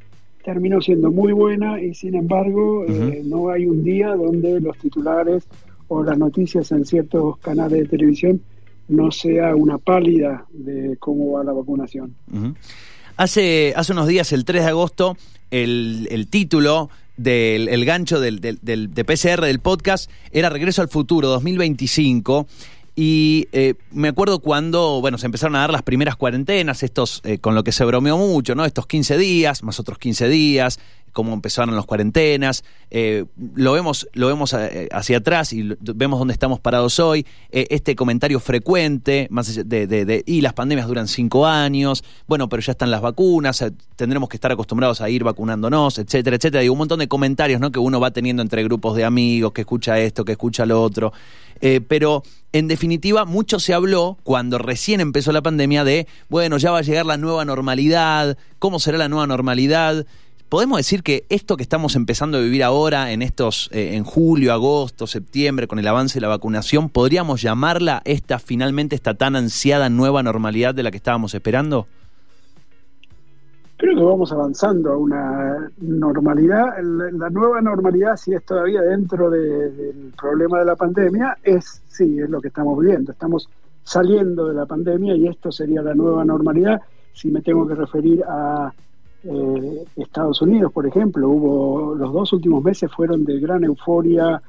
terminó 0.43 0.79
siendo 0.79 1.11
muy 1.11 1.33
buena 1.33 1.81
y 1.81 1.93
sin 1.93 2.15
embargo 2.15 2.85
eh, 2.87 3.21
no 3.25 3.49
hay 3.49 3.65
un 3.65 3.83
día 3.83 4.15
donde 4.15 4.61
los 4.61 4.77
titulares 4.77 5.43
o 5.89 6.01
las 6.01 6.17
noticias 6.17 6.71
en 6.71 6.85
ciertos 6.85 7.37
canales 7.39 7.79
de 7.81 7.87
televisión 7.87 8.41
no 8.87 9.11
sea 9.11 9.53
una 9.55 9.77
pálida 9.77 10.45
de 10.53 10.95
cómo 10.97 11.33
va 11.33 11.43
la 11.43 11.51
vacunación. 11.51 12.15
Hace, 13.17 13.73
hace 13.75 13.91
unos 13.91 14.07
días, 14.07 14.31
el 14.31 14.45
3 14.45 14.63
de 14.63 14.69
agosto, 14.69 15.17
el, 15.51 16.07
el 16.09 16.27
título 16.27 16.89
del 17.17 17.67
el 17.69 17.85
gancho 17.85 18.19
del, 18.19 18.39
del, 18.41 18.59
del- 18.61 18.93
de 18.93 19.05
PCR 19.05 19.41
del 19.45 19.59
podcast 19.59 20.09
era 20.31 20.49
Regreso 20.49 20.81
al 20.81 20.89
Futuro 20.89 21.27
2025. 21.29 22.47
Y 22.97 23.47
eh, 23.51 23.73
me 23.91 24.07
acuerdo 24.07 24.39
cuando, 24.39 25.01
bueno, 25.01 25.17
se 25.17 25.25
empezaron 25.25 25.55
a 25.57 25.59
dar 25.59 25.71
las 25.71 25.81
primeras 25.83 26.15
cuarentenas, 26.15 26.81
estos, 26.81 27.21
eh, 27.25 27.39
con 27.39 27.53
lo 27.53 27.63
que 27.65 27.73
se 27.73 27.83
bromeó 27.83 28.17
mucho, 28.17 28.55
¿no? 28.55 28.63
Estos 28.63 28.87
15 28.87 29.17
días, 29.17 29.63
más 29.63 29.81
otros 29.81 29.97
15 29.97 30.29
días, 30.29 30.79
cómo 31.15 31.33
empezaron 31.33 31.73
las 31.77 31.85
cuarentenas. 31.85 32.63
eh, 32.91 33.23
lo 33.55 33.71
vemos, 33.71 34.07
lo 34.13 34.27
vemos 34.27 34.53
eh, 34.53 34.89
hacia 34.91 35.17
atrás 35.19 35.53
y 35.53 35.63
vemos 35.79 36.19
dónde 36.19 36.33
estamos 36.33 36.59
parados 36.59 36.99
hoy. 36.99 37.25
eh, 37.51 37.67
este 37.69 37.95
comentario 37.95 38.39
frecuente, 38.41 39.27
más 39.31 39.55
de, 39.55 39.87
de- 39.87 40.05
de- 40.05 40.23
y 40.25 40.41
las 40.41 40.51
pandemias 40.53 40.87
duran 40.87 41.07
cinco 41.07 41.47
años, 41.47 42.03
bueno, 42.27 42.49
pero 42.49 42.61
ya 42.61 42.73
están 42.73 42.91
las 42.91 42.99
vacunas, 43.01 43.63
tendremos 43.95 44.27
que 44.27 44.35
estar 44.35 44.51
acostumbrados 44.51 44.99
a 44.99 45.09
ir 45.09 45.23
vacunándonos, 45.23 45.97
etcétera, 45.99 46.35
etcétera. 46.35 46.63
Y 46.65 46.69
un 46.69 46.77
montón 46.77 46.99
de 46.99 47.07
comentarios, 47.07 47.61
¿no? 47.61 47.71
Que 47.71 47.79
uno 47.79 47.99
va 48.01 48.11
teniendo 48.11 48.41
entre 48.41 48.61
grupos 48.63 48.97
de 48.97 49.05
amigos, 49.05 49.53
que 49.53 49.61
escucha 49.61 49.97
esto, 49.99 50.25
que 50.25 50.33
escucha 50.33 50.65
lo 50.65 50.81
otro. 50.81 51.13
Pero 51.87 52.21
en 52.51 52.67
definitiva, 52.67 53.23
mucho 53.25 53.59
se 53.59 53.73
habló 53.73 54.17
cuando 54.23 54.57
recién 54.57 54.99
empezó 54.99 55.31
la 55.31 55.41
pandemia 55.41 55.83
de, 55.85 56.05
bueno, 56.29 56.57
ya 56.57 56.71
va 56.71 56.79
a 56.79 56.81
llegar 56.81 57.05
la 57.05 57.17
nueva 57.17 57.43
normalidad, 57.45 58.37
¿cómo 58.59 58.79
será 58.79 58.97
la 58.97 59.09
nueva 59.09 59.25
normalidad? 59.25 60.05
Podemos 60.49 60.77
decir 60.77 61.01
que 61.01 61.25
esto 61.29 61.57
que 61.57 61.63
estamos 61.63 61.95
empezando 61.95 62.37
a 62.37 62.41
vivir 62.41 62.63
ahora, 62.63 63.11
en 63.11 63.21
estos, 63.23 63.69
eh, 63.73 63.95
en 63.95 64.03
julio, 64.03 64.53
agosto, 64.53 65.07
septiembre, 65.07 65.67
con 65.67 65.79
el 65.79 65.87
avance 65.87 66.15
de 66.15 66.21
la 66.21 66.27
vacunación, 66.27 66.89
¿podríamos 66.89 67.41
llamarla 67.41 68.01
esta 68.05 68.37
finalmente 68.39 68.95
esta 68.95 69.15
tan 69.15 69.35
ansiada 69.35 69.89
nueva 69.89 70.21
normalidad 70.21 70.75
de 70.75 70.83
la 70.83 70.91
que 70.91 70.97
estábamos 70.97 71.33
esperando? 71.33 71.87
Creo 73.77 73.95
que 73.97 74.03
vamos 74.03 74.31
avanzando 74.31 74.93
a 74.93 74.97
una 74.97 75.69
normalidad. 75.79 76.77
La, 77.11 77.29
nueva 77.29 77.59
normalidad, 77.59 78.15
si 78.15 78.33
es 78.33 78.45
todavía 78.45 78.81
dentro 78.81 79.29
de- 79.29 79.69
del 79.71 80.13
problema 80.17 80.59
de 80.59 80.65
la 80.65 80.75
pandemia, 80.75 81.37
es 81.43 81.81
sí, 81.89 82.19
es 82.19 82.29
lo 82.29 82.39
que 82.39 82.47
estamos 82.49 82.79
viviendo. 82.79 83.11
Estamos 83.11 83.49
saliendo 83.83 84.47
de 84.47 84.53
la 84.53 84.65
pandemia 84.65 85.15
y 85.15 85.27
esto 85.27 85.51
sería 85.51 85.81
la 85.81 85.93
nueva 85.93 86.23
normalidad. 86.23 86.81
Si 87.13 87.29
me 87.31 87.41
tengo 87.41 87.67
que 87.67 87.75
referir 87.75 88.23
a 88.23 88.71
eh, 89.25 89.85
Estados 89.97 90.41
Unidos, 90.41 90.71
por 90.71 90.85
ejemplo, 90.85 91.29
hubo 91.29 91.95
los 91.95 92.13
dos 92.13 92.33
últimos 92.33 92.63
meses 92.63 92.91
fueron 92.91 93.25
de 93.25 93.39
gran 93.39 93.63
euforia 93.63 94.41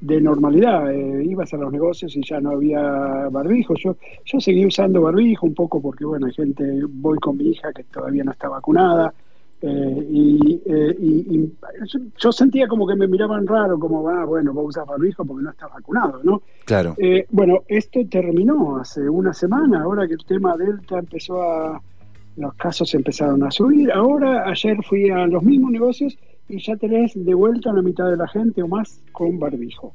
de 0.00 0.20
normalidad. 0.20 0.92
Eh, 0.92 1.24
ibas 1.24 1.52
a 1.54 1.56
los 1.56 1.72
negocios 1.72 2.16
y 2.16 2.22
ya 2.26 2.40
no 2.40 2.50
había 2.50 3.28
barbijo. 3.30 3.74
Yo, 3.74 3.96
yo 4.24 4.40
seguí 4.40 4.66
usando 4.66 5.02
barbijo 5.02 5.46
un 5.46 5.54
poco 5.54 5.80
porque, 5.80 6.04
bueno, 6.04 6.26
hay 6.26 6.32
gente, 6.32 6.64
voy 6.88 7.18
con 7.18 7.36
mi 7.36 7.50
hija 7.50 7.72
que 7.72 7.84
todavía 7.84 8.24
no 8.24 8.32
está 8.32 8.48
vacunada. 8.48 9.12
Eh, 9.64 10.06
y, 10.10 10.62
eh, 10.66 10.96
y, 10.98 11.38
y, 11.38 11.56
yo 12.18 12.32
sentía 12.32 12.66
como 12.66 12.84
que 12.84 12.96
me 12.96 13.06
miraban 13.06 13.46
raro, 13.46 13.78
como, 13.78 14.08
ah, 14.08 14.24
bueno, 14.24 14.52
vos 14.52 14.70
usas 14.70 14.84
barbijo 14.84 15.24
porque 15.24 15.44
no 15.44 15.50
estás 15.50 15.70
vacunado, 15.72 16.20
¿no? 16.24 16.42
Claro. 16.64 16.96
Eh, 16.98 17.26
bueno, 17.30 17.60
esto 17.68 18.00
terminó 18.10 18.78
hace 18.78 19.08
una 19.08 19.32
semana, 19.32 19.82
ahora 19.82 20.08
que 20.08 20.14
el 20.14 20.24
tema 20.24 20.56
Delta 20.56 20.98
empezó 20.98 21.40
a, 21.40 21.80
los 22.36 22.54
casos 22.54 22.94
empezaron 22.94 23.42
a 23.42 23.50
subir. 23.50 23.90
Ahora, 23.92 24.48
ayer 24.48 24.76
fui 24.82 25.10
a 25.10 25.26
los 25.26 25.42
mismos 25.42 25.72
negocios 25.72 26.18
y 26.48 26.58
ya 26.58 26.76
tenés 26.76 27.12
de 27.14 27.34
vuelta 27.34 27.72
la 27.72 27.82
mitad 27.82 28.10
de 28.10 28.16
la 28.16 28.28
gente 28.28 28.62
o 28.62 28.68
más 28.68 29.00
con 29.12 29.38
barbijo. 29.38 29.92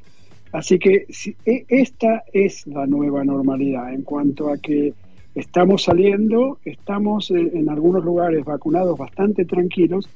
Así 0.51 0.79
que 0.79 1.05
si, 1.09 1.35
e, 1.45 1.65
esta 1.67 2.23
es 2.33 2.65
la 2.67 2.85
nueva 2.87 3.23
normalidad 3.23 3.93
en 3.93 4.03
cuanto 4.03 4.49
a 4.49 4.57
que 4.57 4.93
estamos 5.35 5.83
saliendo, 5.83 6.57
estamos 6.65 7.29
en, 7.31 7.55
en 7.55 7.69
algunos 7.69 8.03
lugares 8.03 8.45
vacunados 8.45 8.97
bastante 8.97 9.45
tranquilos, 9.45 10.09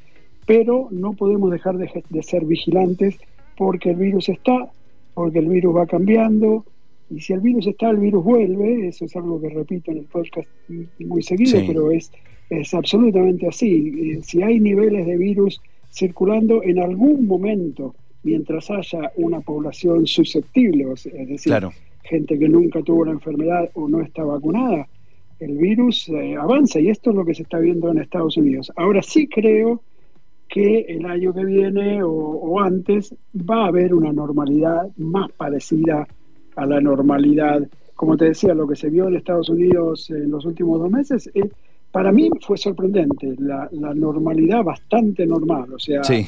pero 0.46 0.88
no 0.92 1.14
podemos 1.14 1.52
dejar 1.52 1.78
de, 1.78 2.04
de 2.10 2.24
ser 2.24 2.46
vigilantes 2.46 3.18
porque 3.58 3.92
el 3.92 3.98
virus 3.98 4.30
está, 4.30 4.70
porque 5.14 5.40
el 5.40 5.50
virus 5.50 5.76
va 5.76 5.86
cambiando, 5.86 6.66
y 7.14 7.20
si 7.20 7.34
el 7.34 7.42
virus 7.42 7.68
está, 7.68 7.90
el 7.90 7.98
virus 7.98 8.24
vuelve, 8.24 8.88
eso 8.88 9.06
es 9.06 9.16
algo 9.16 9.40
que 9.42 9.50
repito 9.50 9.92
en 9.92 9.98
el 10.00 10.06
podcast 10.06 10.48
muy 11.00 11.22
seguido, 11.22 11.60
Sí. 11.60 11.66
pero 11.68 11.92
es, 11.92 12.12
es 12.50 12.74
absolutamente 12.74 13.48
así. 13.48 13.94
Eh, 14.14 14.20
Si 14.24 14.42
hay 14.42 14.60
niveles 14.60 15.06
de 15.06 15.18
virus 15.18 15.62
circulando 15.92 16.64
en 16.64 16.80
algún 16.80 17.28
momento, 17.28 17.94
mientras 18.24 18.70
haya 18.72 19.12
una 19.18 19.42
población 19.42 20.08
susceptible, 20.08 20.86
o 20.86 20.96
sea, 20.96 21.12
es 21.22 21.28
decir, 21.28 21.52
Claro. 21.52 21.72
gente 22.04 22.38
que 22.40 22.48
nunca 22.50 22.82
tuvo 22.82 23.06
la 23.06 23.12
enfermedad 23.12 23.70
o 23.74 23.88
no 23.90 24.02
está 24.02 24.24
vacunada, 24.24 24.88
el 25.40 25.58
virus 25.58 26.08
eh, 26.10 26.36
avanza 26.36 26.80
y 26.80 26.90
esto 26.90 27.10
es 27.10 27.16
lo 27.16 27.26
que 27.26 27.34
se 27.34 27.44
está 27.44 27.58
viendo 27.60 27.90
en 27.92 27.98
Estados 27.98 28.38
Unidos. 28.38 28.72
Ahora 28.76 29.02
sí 29.02 29.28
creo 29.28 29.82
que 30.48 30.82
el 30.82 31.06
año 31.06 31.34
que 31.34 31.46
viene 31.46 32.04
o, 32.04 32.12
o 32.12 32.60
antes 32.60 33.16
va 33.36 33.64
a 33.66 33.68
haber 33.70 33.94
una 33.94 34.12
normalidad 34.14 34.90
más 34.98 35.32
parecida 35.32 36.08
a 36.56 36.66
la 36.66 36.80
normalidad. 36.82 37.62
Como 37.96 38.18
te 38.18 38.26
decía, 38.26 38.54
lo 38.54 38.68
que 38.68 38.76
se 38.76 38.90
vio 38.90 39.08
en 39.08 39.16
Estados 39.16 39.50
Unidos 39.50 40.10
en 40.10 40.32
los 40.32 40.46
últimos 40.46 40.80
dos 40.80 40.90
meses, 40.90 41.30
eh, 41.34 41.50
para 41.92 42.12
mí 42.12 42.30
fue 42.42 42.58
sorprendente, 42.58 43.36
la, 43.38 43.68
la 43.72 43.94
normalidad 43.94 44.64
bastante 44.64 45.26
normal, 45.26 45.74
o 45.74 45.80
sea, 45.80 46.04
Sí. 46.04 46.26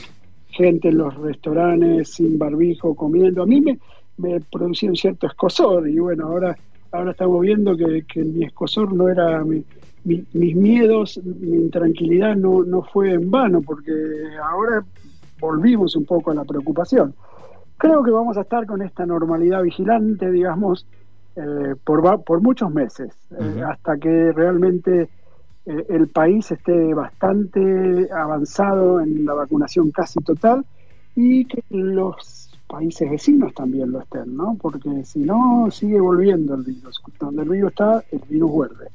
gente 0.50 0.90
en 0.90 0.98
los 0.98 1.16
restaurantes 1.16 2.10
sin 2.14 2.38
barbijo 2.38 2.94
comiendo. 2.96 3.42
A 3.42 3.46
mí 3.46 3.62
me, 3.62 3.80
me 4.18 4.40
producía 4.42 4.90
un 4.90 4.96
cierto 4.96 5.26
escosor 5.28 5.88
y 5.90 5.98
bueno, 6.00 6.28
ahora, 6.28 6.56
ahora 6.92 7.12
estamos 7.12 7.42
viendo 7.42 7.76
que, 7.76 8.04
que 8.12 8.24
mi 8.24 8.44
escosor 8.46 8.94
no 8.94 9.08
era, 9.10 9.44
mi- 9.44 9.64
mi- 10.04 10.24
mis 10.34 10.56
miedos, 10.56 11.20
mi 11.24 11.56
intranquilidad 11.56 12.36
no, 12.36 12.64
no 12.64 12.84
fue 12.84 13.14
en 13.14 13.32
vano 13.32 13.62
porque 13.62 13.92
ahora 14.44 14.86
volvimos 15.40 15.96
un 15.96 16.06
poco 16.06 16.32
a 16.32 16.36
la 16.36 16.44
preocupación. 16.44 17.16
Creo 17.84 18.02
que 18.02 18.12
vamos 18.12 18.38
a 18.38 18.43
estar 18.43 18.65
con 18.65 18.82
esta 18.82 19.06
normalidad 19.06 19.62
vigilante, 19.62 20.32
digamos, 20.32 20.88
eh, 21.36 21.76
por, 21.84 22.24
por 22.24 22.41
muchos 22.41 22.74
meses, 22.74 23.12
eh, 23.38 23.62
hasta 23.62 23.98
que 23.98 24.32
realmente 24.32 25.10
eh, 25.65 25.86
el 25.89 26.08
país 26.08 26.50
esté 26.50 26.93
bastante 26.93 28.08
avanzado 28.10 29.02
en 29.02 29.26
la 29.26 29.34
vacunación 29.34 29.91
casi 29.91 30.22
total 30.22 30.65
y 31.13 31.43
que 31.43 31.62
los 31.72 32.58
países 32.67 33.12
vecinos 33.12 33.54
también 33.54 33.91
lo 33.91 34.00
estén, 34.00 34.34
¿no? 34.34 34.56
Porque 34.62 35.04
si 35.04 35.19
no, 35.19 35.67
sigue 35.69 36.00
volviendo 36.00 36.56
el 36.56 36.63
virus. 36.63 37.04
Donde 37.19 37.43
el 37.43 37.50
virus 37.50 37.72
está, 37.72 38.02
el 38.13 38.22
virus 38.30 38.50
vuelve. 38.50 38.88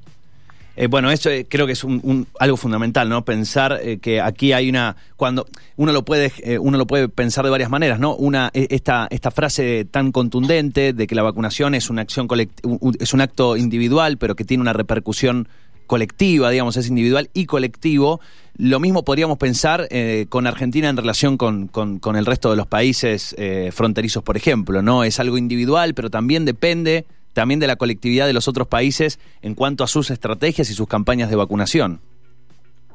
Eh, 0.80 0.86
bueno, 0.86 1.10
eso 1.10 1.28
eh, 1.28 1.44
creo 1.48 1.66
que 1.66 1.72
es 1.72 1.82
un, 1.82 2.28
algo 2.38 2.56
fundamental, 2.56 3.08
¿no? 3.08 3.24
Pensar 3.24 3.80
eh, 3.82 3.98
que 3.98 4.20
aquí 4.20 4.52
hay 4.52 4.68
una 4.68 4.94
cuando 5.16 5.44
uno 5.76 5.90
lo 5.92 6.04
puede 6.04 6.30
uno 6.60 6.78
lo 6.78 6.86
puede 6.86 7.08
pensar 7.08 7.44
de 7.44 7.50
varias 7.50 7.68
maneras, 7.68 7.98
¿no? 7.98 8.14
Una 8.14 8.50
eh, 8.54 8.68
esta 8.70 9.08
esta 9.10 9.32
frase 9.32 9.84
tan 9.90 10.12
contundente 10.12 10.92
de 10.92 11.06
que 11.08 11.16
la 11.16 11.24
vacunación 11.24 11.74
es 11.74 11.90
una 11.90 12.02
acción 12.02 12.28
un- 12.62 12.96
es 13.00 13.12
un 13.12 13.20
acto 13.20 13.56
individual, 13.56 14.18
pero 14.18 14.36
que 14.36 14.44
tiene 14.44 14.60
una 14.60 14.72
repercusión 14.72 15.48
colectiva, 15.88 16.50
digamos, 16.50 16.76
es 16.76 16.86
individual 16.86 17.28
y 17.34 17.46
colectivo. 17.46 18.20
Lo 18.56 18.78
mismo 18.78 19.04
podríamos 19.04 19.36
pensar 19.38 19.88
eh, 19.90 20.26
con 20.28 20.46
Argentina 20.46 20.88
en 20.88 20.96
relación 20.96 21.36
con, 21.38 21.66
con- 21.66 21.98
con 21.98 22.14
el 22.14 22.24
resto 22.24 22.50
de 22.52 22.56
los 22.56 22.68
países 22.68 23.34
fronterizos, 23.72 24.22
por 24.22 24.36
ejemplo, 24.36 24.80
¿no? 24.82 25.02
Es 25.02 25.18
algo 25.18 25.38
individual, 25.38 25.94
pero 25.94 26.08
también 26.08 26.44
depende 26.44 27.04
también 27.32 27.60
de 27.60 27.66
la 27.66 27.76
colectividad 27.76 28.26
de 28.26 28.32
los 28.32 28.48
otros 28.48 28.66
países 28.68 29.18
en 29.42 29.54
cuanto 29.54 29.84
a 29.84 29.86
sus 29.86 30.10
estrategias 30.10 30.70
y 30.70 30.74
sus 30.74 30.88
campañas 30.88 31.30
de 31.30 31.36
vacunación. 31.36 32.00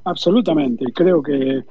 Absolutamente. 0.05 0.85
Creo 0.93 1.23
que 1.23 1.57
eh, 1.57 1.63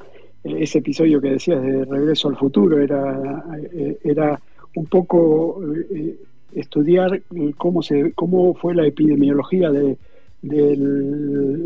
ese 0.45 0.79
episodio 0.79 1.21
que 1.21 1.31
decías 1.33 1.63
de 1.63 1.85
Regreso 1.85 2.29
al 2.29 2.37
Futuro 2.37 2.79
era, 2.81 3.45
eh, 3.73 3.99
era 4.05 4.41
un 4.75 4.87
poco 4.87 5.61
eh, 5.95 6.17
estudiar 6.55 7.23
cómo, 7.57 7.83
se, 7.83 8.13
cómo 8.13 8.55
fue 8.55 8.75
la 8.75 8.87
epidemiología 8.87 9.71
de, 9.71 9.99
de 10.41 10.77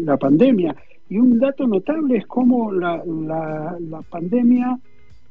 la 0.04 0.16
pandemia. 0.16 0.74
Y 1.08 1.18
un 1.18 1.38
dato 1.38 1.66
notable 1.68 2.18
es 2.18 2.26
cómo 2.26 2.72
la, 2.72 3.00
la, 3.06 3.76
la 3.78 4.02
pandemia 4.02 4.76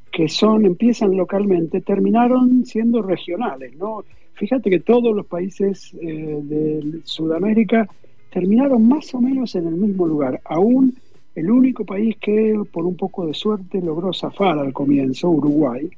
que 0.10 0.30
son 0.30 0.65
empiezan 0.65 1.17
localmente 1.17 1.82
terminaron 1.82 2.65
siendo 2.65 3.01
regionales, 3.01 3.75
¿no? 3.75 4.06
Fíjate 4.36 4.69
que 4.69 4.80
todos 4.80 5.15
los 5.15 5.26
países 5.26 5.93
eh, 6.02 6.39
de 6.43 7.02
Sudamérica 7.04 7.88
terminaron 8.32 8.88
más 8.88 9.13
o 9.13 9.21
menos 9.21 9.56
en 9.56 9.67
el 9.67 9.76
mismo 9.76 10.08
lugar. 10.08 10.41
Aún 10.45 10.95
el 11.36 11.52
único 11.52 11.86
país 11.86 12.15
que 12.19 12.62
por 12.71 12.86
un 12.86 12.95
poco 12.95 13.26
de 13.26 13.34
suerte 13.34 13.82
logró 13.82 14.13
zafar 14.13 14.60
al 14.60 14.74
comienzo, 14.74 15.30
Uruguay, 15.30 15.89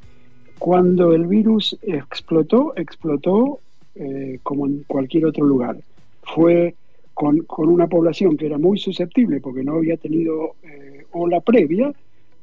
cuando 0.58 1.14
el 1.14 1.28
virus 1.28 1.78
explotó, 1.82 2.74
explotó 2.76 3.60
eh, 3.96 4.40
como 4.44 4.68
en 4.68 4.84
cualquier 4.88 5.26
otro 5.26 5.46
lugar. 5.46 5.78
Fue 6.24 6.76
con, 7.14 7.44
una 7.58 7.88
población 7.88 8.38
que 8.38 8.46
era 8.46 8.58
muy 8.58 8.78
susceptible 8.78 9.40
porque 9.40 9.64
no 9.64 9.76
había 9.76 9.98
tenido 9.98 10.56
eh, 10.64 11.06
ola 11.12 11.42
previa, 11.42 11.92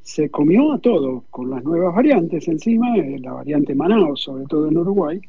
se 0.02 0.28
comió 0.30 0.72
a 0.72 0.78
todo 0.78 1.24
con 1.30 1.50
las 1.50 1.64
nuevas 1.64 1.94
variantes 1.94 2.48
encima, 2.48 2.96
eh, 2.96 3.18
la 3.20 3.32
variante 3.32 3.74
Manaus, 3.74 4.22
sobre 4.22 4.44
todo 4.46 4.68
en 4.68 4.76
Uruguay, 4.76 5.20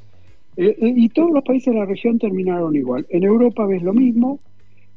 eh, 0.57 0.75
y 0.79 1.09
todos 1.09 1.31
los 1.31 1.43
países 1.43 1.73
de 1.73 1.79
la 1.79 1.85
región 1.85 2.19
terminaron 2.19 2.75
igual. 2.75 3.05
En 3.09 3.23
Europa 3.23 3.65
ves 3.65 3.83
lo 3.83 3.93
mismo, 3.93 4.39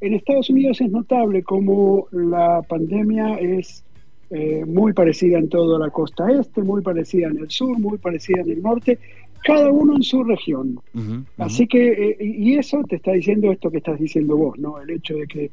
en 0.01 0.15
Estados 0.15 0.51
Unidos 0.51 0.81
es 0.81 0.91
notable 0.91 1.43
como 1.43 2.07
la 2.13 2.63
pandemia 2.63 3.37
es 3.37 3.85
eh, 4.31 4.65
muy 4.67 4.93
parecida 4.93 5.39
en 5.39 5.49
toda 5.49 5.79
la 5.79 5.91
costa 5.91 6.31
este, 6.31 6.63
muy 6.63 6.83
parecida 6.83 7.29
en 7.29 7.39
el 7.39 7.51
sur, 7.51 7.79
muy 7.79 7.99
parecida 7.99 8.43
en 8.43 8.51
el 8.51 8.63
norte, 8.63 8.99
cada 9.43 9.71
uno 9.71 9.97
en 9.97 10.03
su 10.03 10.23
región. 10.23 10.81
Uh 10.95 11.01
-huh, 11.01 11.09
uh 11.09 11.15
-huh. 11.15 11.25
Así 11.39 11.67
que, 11.67 11.93
eh, 11.93 12.17
y 12.21 12.55
eso 12.55 12.83
te 12.85 12.97
está 12.97 13.13
diciendo 13.13 13.51
esto 13.51 13.71
que 13.71 13.79
estás 13.79 13.99
diciendo 13.99 14.37
vos, 14.37 14.59
¿no? 14.59 14.81
El 14.81 14.91
hecho 14.91 15.17
de 15.17 15.27
que 15.27 15.51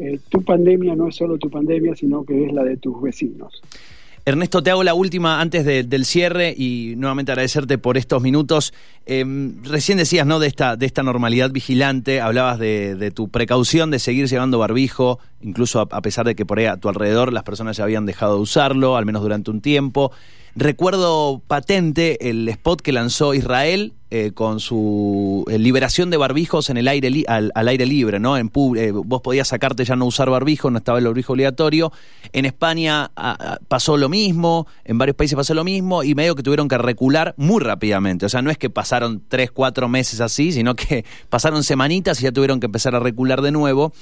eh, 0.00 0.18
tu 0.28 0.42
pandemia 0.42 0.94
no 0.94 1.08
es 1.08 1.16
solo 1.16 1.38
tu 1.38 1.50
pandemia, 1.50 1.94
sino 1.94 2.24
que 2.24 2.44
es 2.44 2.52
la 2.52 2.64
de 2.64 2.76
tus 2.76 3.00
vecinos. 3.00 3.62
Ernesto, 4.28 4.62
te 4.62 4.70
hago 4.70 4.84
la 4.84 4.92
última 4.92 5.40
antes 5.40 5.64
de, 5.64 5.84
del 5.84 6.04
cierre 6.04 6.54
y 6.54 6.94
nuevamente 6.98 7.32
agradecerte 7.32 7.78
por 7.78 7.96
estos 7.96 8.20
minutos. 8.20 8.74
Eh, 9.06 9.24
recién 9.62 9.96
decías, 9.96 10.26
¿no? 10.26 10.38
De 10.38 10.46
esta, 10.46 11.02
normalidad 11.02 11.50
vigilante, 11.50 12.20
hablabas 12.20 12.58
de, 12.58 12.94
de 12.94 13.10
tu 13.10 13.30
precaución 13.30 13.90
de 13.90 13.98
seguir 13.98 14.28
llevando 14.28 14.58
barbijo, 14.58 15.18
incluso 15.40 15.80
a, 15.80 15.88
a, 15.90 16.02
pesar 16.02 16.26
de 16.26 16.34
que 16.34 16.44
por 16.44 16.58
ahí 16.58 16.66
a 16.66 16.76
tu 16.76 16.90
alrededor 16.90 17.32
las 17.32 17.42
personas 17.42 17.78
ya 17.78 17.84
habían 17.84 18.04
dejado 18.04 18.34
de 18.34 18.42
usarlo, 18.42 18.98
al 18.98 19.06
menos 19.06 19.22
durante 19.22 19.50
un 19.50 19.62
tiempo. 19.62 20.12
Recuerdo 20.54 21.40
patente 21.46 22.28
el 22.28 22.46
spot 22.50 22.82
que 22.82 22.92
lanzó 22.92 23.32
Israel 23.32 23.94
eh, 24.10 24.32
con 24.32 24.58
su 24.58 25.44
eh, 25.50 25.58
liberación 25.58 26.08
de 26.08 26.16
barbijos 26.16 26.70
en 26.70 26.78
el 26.78 26.88
aire 26.88 27.10
li 27.10 27.24
al, 27.28 27.52
al, 27.54 27.68
aire 27.68 27.84
libre, 27.84 28.18
¿no? 28.18 28.38
En 28.38 28.50
eh, 28.76 28.90
vos 28.90 29.20
podías 29.20 29.48
sacarte 29.48 29.84
ya 29.84 29.96
no 29.96 30.06
usar 30.06 30.30
barbijo, 30.30 30.70
no 30.70 30.78
estaba 30.78 30.98
el 30.98 31.04
barbijo 31.04 31.34
obligatorio. 31.34 31.92
En 32.32 32.46
España 32.46 33.10
a, 33.14 33.54
a, 33.54 33.58
pasó 33.68 33.98
lo 33.98 34.08
mismo, 34.08 34.66
en 34.84 34.96
varios 34.96 35.14
países 35.14 35.36
pasó 35.36 35.52
lo 35.52 35.62
mismo 35.62 36.02
y 36.02 36.14
medio 36.14 36.34
que 36.34 36.42
tuvieron 36.42 36.68
que 36.68 36.78
recular 36.78 37.34
muy 37.36 37.62
rápidamente. 37.62 38.24
O 38.24 38.28
sea, 38.30 38.40
no 38.40 38.50
es 38.50 38.56
que 38.56 38.70
pasaron 38.70 39.22
tres, 39.28 39.50
cuatro 39.50 39.88
meses 39.88 40.20
así, 40.20 40.52
sino 40.52 40.74
que 40.74 41.04
pasaron 41.28 41.62
semanitas 41.62 42.20
y 42.20 42.24
ya 42.24 42.32
tuvieron 42.32 42.60
que 42.60 42.66
empezar 42.66 42.94
a 42.94 43.00
recular 43.00 43.42
de 43.42 43.52
nuevo. 43.52 43.92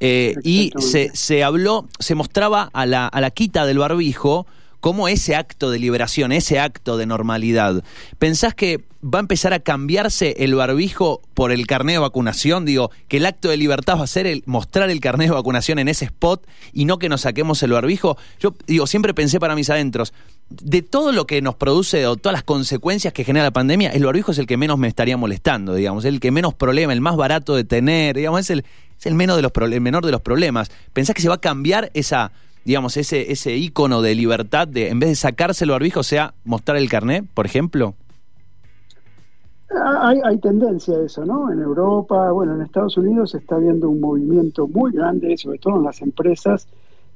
Eh, 0.00 0.34
y 0.42 0.72
se, 0.78 1.10
se 1.14 1.44
habló, 1.44 1.86
se 2.00 2.16
mostraba 2.16 2.68
a 2.72 2.86
la, 2.86 3.06
a 3.06 3.20
la 3.20 3.30
quita 3.30 3.64
del 3.64 3.78
barbijo 3.78 4.46
como 4.82 5.06
ese 5.06 5.36
acto 5.36 5.70
de 5.70 5.78
liberación, 5.78 6.32
ese 6.32 6.58
acto 6.58 6.96
de 6.96 7.06
normalidad. 7.06 7.84
¿Pensás 8.18 8.52
que 8.52 8.84
va 9.02 9.20
a 9.20 9.20
empezar 9.20 9.52
a 9.52 9.60
cambiarse 9.60 10.34
el 10.40 10.56
barbijo 10.56 11.22
por 11.34 11.52
el 11.52 11.68
carnet 11.68 11.94
de 11.94 11.98
vacunación? 12.00 12.64
Digo, 12.64 12.90
que 13.06 13.18
el 13.18 13.26
acto 13.26 13.48
de 13.48 13.56
libertad 13.56 13.96
va 13.96 14.02
a 14.02 14.08
ser 14.08 14.26
el 14.26 14.42
mostrar 14.44 14.90
el 14.90 14.98
carnet 14.98 15.28
de 15.28 15.34
vacunación 15.34 15.78
en 15.78 15.86
ese 15.86 16.06
spot 16.06 16.44
y 16.72 16.84
no 16.84 16.98
que 16.98 17.08
nos 17.08 17.20
saquemos 17.20 17.62
el 17.62 17.70
barbijo. 17.70 18.18
Yo 18.40 18.56
digo, 18.66 18.88
siempre 18.88 19.14
pensé 19.14 19.38
para 19.38 19.54
mis 19.54 19.70
adentros, 19.70 20.12
de 20.50 20.82
todo 20.82 21.12
lo 21.12 21.28
que 21.28 21.40
nos 21.42 21.54
produce 21.54 22.04
o 22.08 22.16
todas 22.16 22.34
las 22.34 22.42
consecuencias 22.42 23.12
que 23.12 23.22
genera 23.22 23.44
la 23.44 23.52
pandemia, 23.52 23.90
el 23.90 24.04
barbijo 24.04 24.32
es 24.32 24.38
el 24.38 24.48
que 24.48 24.56
menos 24.56 24.78
me 24.78 24.88
estaría 24.88 25.16
molestando, 25.16 25.76
digamos, 25.76 26.04
el 26.04 26.18
que 26.18 26.32
menos 26.32 26.54
problema, 26.54 26.92
el 26.92 27.00
más 27.00 27.14
barato 27.14 27.54
de 27.54 27.62
tener, 27.62 28.16
digamos, 28.16 28.50
es 28.50 28.50
el, 29.04 29.14
menos 29.14 29.36
de 29.36 29.42
los 29.42 29.52
el 29.56 29.80
menor 29.80 30.04
de 30.04 30.10
los 30.10 30.22
problemas. 30.22 30.72
¿Pensás 30.92 31.14
que 31.14 31.22
se 31.22 31.28
va 31.28 31.36
a 31.36 31.40
cambiar 31.40 31.92
esa, 31.94 32.32
digamos, 32.64 32.96
ese, 32.96 33.32
ese 33.32 33.56
ícono 33.56 34.02
de 34.02 34.14
libertad 34.14 34.68
de, 34.68 34.88
en 34.88 35.00
vez 35.00 35.08
de 35.10 35.16
sacarse 35.16 35.64
el 35.64 35.70
barbijo, 35.70 36.02
sea, 36.02 36.34
mostrar 36.44 36.76
el 36.76 36.88
carnet, 36.88 37.24
por 37.34 37.46
ejemplo? 37.46 37.94
Hay, 40.00 40.20
hay, 40.24 40.38
tendencia 40.38 40.94
a 40.94 41.02
eso, 41.02 41.24
¿no? 41.24 41.50
En 41.50 41.60
Europa, 41.60 42.30
bueno, 42.30 42.54
en 42.54 42.62
Estados 42.62 42.96
Unidos 42.98 43.30
se 43.30 43.38
está 43.38 43.56
viendo 43.56 43.88
un 43.88 44.00
movimiento 44.00 44.68
muy 44.68 44.92
grande, 44.92 45.36
sobre 45.38 45.58
todo 45.58 45.76
en 45.76 45.84
las 45.84 46.02
empresas, 46.02 46.68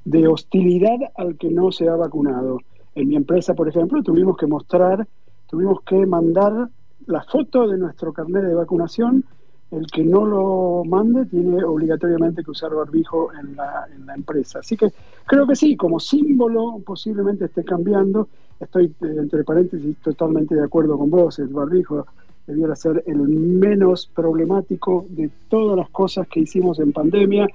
de 0.07 0.27
hostilidad 0.29 0.97
al 1.17 1.37
que 1.37 1.51
no 1.51 1.71
se 1.71 1.89
ha 1.89 1.97
vacunado. 1.97 2.61
En 2.95 3.09
mi 3.09 3.17
empresa, 3.17 3.55
por 3.55 3.69
ejemplo, 3.69 4.03
tuvimos 4.03 4.39
que 4.39 4.47
mostrar, 4.47 5.07
tuvimos 5.49 5.83
que 5.83 6.07
mandar 6.07 6.69
la 7.07 7.23
foto 7.25 7.69
de 7.69 7.77
nuestro 7.77 8.13
carnet 8.13 8.45
de 8.45 8.55
vacunación. 8.55 9.25
El 9.71 9.87
que 9.89 10.05
no 10.05 10.25
lo 10.25 10.85
mande 10.85 11.27
tiene 11.27 11.63
obligatoriamente 11.65 12.43
que 12.45 12.51
usar 12.51 12.73
barbijo 12.73 13.31
en 13.41 13.57
la, 13.57 13.87
en 13.95 14.07
la 14.07 14.15
empresa. 14.15 14.61
Así 14.61 14.77
que 14.77 14.93
creo 15.27 15.47
que 15.47 15.57
sí, 15.57 15.77
como 15.77 15.99
símbolo 15.99 16.81
posiblemente 16.85 17.47
esté 17.47 17.65
cambiando. 17.65 18.29
Estoy, 18.61 18.87
eh, 18.87 19.17
entre 19.19 19.45
paréntesis, 19.45 19.97
totalmente 20.03 20.55
de 20.55 20.65
acuerdo 20.65 20.97
con 20.97 21.11
vos. 21.11 21.39
El 21.39 21.49
barbijo 21.49 22.07
debiera 22.47 22.77
ser 22.77 23.03
el 23.07 23.19
menos 23.19 24.07
problemático 24.15 25.07
de 25.11 25.31
todas 25.49 25.77
las 25.77 25.91
cosas 25.91 26.29
que 26.29 26.41
hicimos 26.41 26.79
en 26.79 26.93
pandemia 26.93 27.49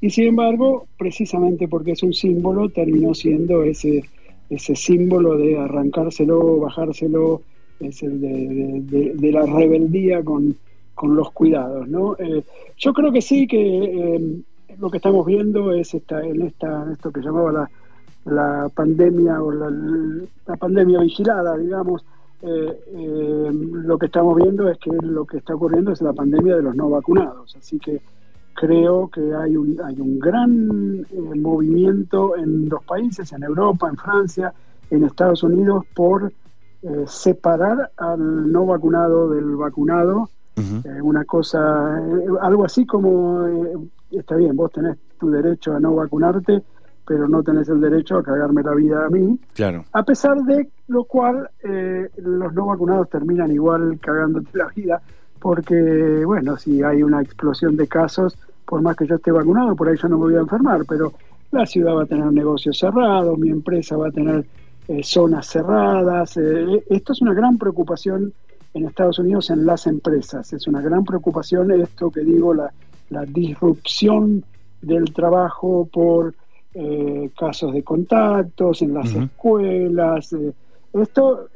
y 0.00 0.10
sin 0.10 0.28
embargo, 0.28 0.86
precisamente 0.98 1.68
porque 1.68 1.92
es 1.92 2.02
un 2.02 2.12
símbolo, 2.12 2.68
terminó 2.68 3.14
siendo 3.14 3.62
ese, 3.62 4.04
ese 4.50 4.76
símbolo 4.76 5.36
de 5.36 5.58
arrancárselo, 5.58 6.58
bajárselo, 6.60 7.42
es 7.80 8.02
el 8.02 8.20
de, 8.20 9.14
de, 9.14 9.32
la 9.32 9.44
rebeldía 9.44 10.22
con, 10.22 10.56
con, 10.96 11.14
los 11.14 11.30
cuidados. 11.30 11.86
¿no? 11.88 12.16
Eh, 12.18 12.42
yo 12.76 12.92
creo 12.92 13.12
que 13.12 13.22
sí 13.22 13.46
que 13.46 14.16
eh, 14.16 14.42
lo 14.78 14.90
que 14.90 14.96
estamos 14.96 15.24
viendo 15.24 15.72
es 15.72 15.94
esta, 15.94 16.20
en, 16.20 16.42
esta, 16.42 16.90
esto 16.92 17.12
que 17.12 17.20
llamaba 17.20 17.52
la, 17.52 17.70
la 18.24 18.68
pandemia 18.68 19.40
o 19.40 19.52
la, 19.52 19.70
la, 19.70 20.56
pandemia 20.56 21.00
vigilada, 21.00 21.56
digamos, 21.56 22.04
eh, 22.42 22.80
eh, 22.88 23.50
lo 23.52 23.98
que 23.98 24.06
estamos 24.06 24.36
viendo 24.36 24.68
es 24.68 24.78
que 24.78 24.90
lo 24.90 25.24
que 25.24 25.38
está 25.38 25.54
ocurriendo 25.54 25.92
es 25.92 26.02
la 26.02 26.12
pandemia 26.12 26.56
de 26.56 26.62
los 26.62 26.74
no 26.74 26.90
vacunados. 26.90 27.54
Así 27.56 27.78
que 27.78 28.00
creo 28.56 29.08
que 29.08 29.34
hay 29.34 29.56
un, 29.56 29.78
hay 29.84 30.00
un 30.00 30.18
gran 30.18 31.06
eh, 31.10 31.38
movimiento 31.38 32.36
en 32.36 32.68
los 32.68 32.82
países, 32.84 33.32
en 33.32 33.42
Europa, 33.44 33.88
en 33.88 33.96
Francia, 33.96 34.52
en 34.90 35.04
Estados 35.04 35.42
Unidos, 35.42 35.84
por 35.94 36.32
eh, 36.82 37.04
separar 37.06 37.92
al 37.96 38.50
no 38.50 38.66
vacunado 38.66 39.30
del 39.30 39.56
vacunado. 39.56 40.28
Eh, 40.56 41.02
una 41.02 41.24
cosa, 41.24 41.96
algo 42.40 42.64
así 42.64 42.86
como, 42.86 43.44
está 44.10 44.36
bien, 44.36 44.56
vos 44.56 44.72
tenés 44.72 44.96
tu 45.18 45.30
derecho 45.30 45.74
a 45.74 45.80
no 45.80 45.94
vacunarte, 45.94 46.62
pero 47.06 47.28
no 47.28 47.42
tenés 47.42 47.68
el 47.68 47.80
derecho 47.80 48.16
a 48.16 48.22
cagarme 48.22 48.62
la 48.62 48.74
vida 48.74 49.06
a 49.06 49.10
mí. 49.10 49.38
Claro. 49.54 49.84
A 49.92 50.02
pesar 50.02 50.38
de 50.44 50.70
lo 50.88 51.04
cual, 51.04 51.50
los 51.62 52.54
no 52.54 52.66
vacunados 52.66 53.10
terminan 53.10 53.52
igual 53.52 53.98
cagándote 54.00 54.56
la 54.56 54.68
vida 54.68 55.02
porque, 55.38 56.24
bueno, 56.24 56.56
si 56.56 56.82
hay 56.82 57.02
una 57.02 57.22
explosión 57.22 57.76
de 57.76 57.86
casos, 57.86 58.36
por 58.64 58.82
más 58.82 58.96
que 58.96 59.06
yo 59.06 59.16
esté 59.16 59.30
vacunado, 59.30 59.76
por 59.76 59.88
ahí 59.88 59.96
yo 59.96 60.08
no 60.08 60.18
me 60.18 60.24
voy 60.24 60.34
a 60.34 60.40
enfermar, 60.40 60.84
pero 60.88 61.12
la 61.52 61.66
ciudad 61.66 61.94
va 61.94 62.02
a 62.02 62.06
tener 62.06 62.32
negocios 62.32 62.78
cerrados, 62.78 63.38
mi 63.38 63.50
empresa 63.50 63.96
va 63.96 64.08
a 64.08 64.10
tener 64.10 64.44
eh, 64.88 65.02
zonas 65.02 65.46
cerradas. 65.46 66.36
Eh, 66.36 66.84
esto 66.90 67.12
es 67.12 67.22
una 67.22 67.34
gran 67.34 67.58
preocupación 67.58 68.32
en 68.76 68.86
Estados 68.86 69.18
Unidos 69.18 69.50
en 69.50 69.64
las 69.64 69.86
empresas, 69.86 70.52
es 70.52 70.66
una 70.66 70.82
gran 70.82 71.04
preocupación 71.04 71.70
esto 71.70 72.10
que 72.10 72.20
digo, 72.20 72.52
la, 72.52 72.72
la 73.10 73.24
disrupción 73.24 74.44
del 74.82 75.12
trabajo 75.12 75.88
por 75.90 76.34
eh, 76.74 77.30
casos 77.38 77.72
de 77.72 77.82
contactos 77.82 78.82
en 78.82 78.92
las 78.92 79.14
escuelas. 79.14 80.34
esto 80.92 81.48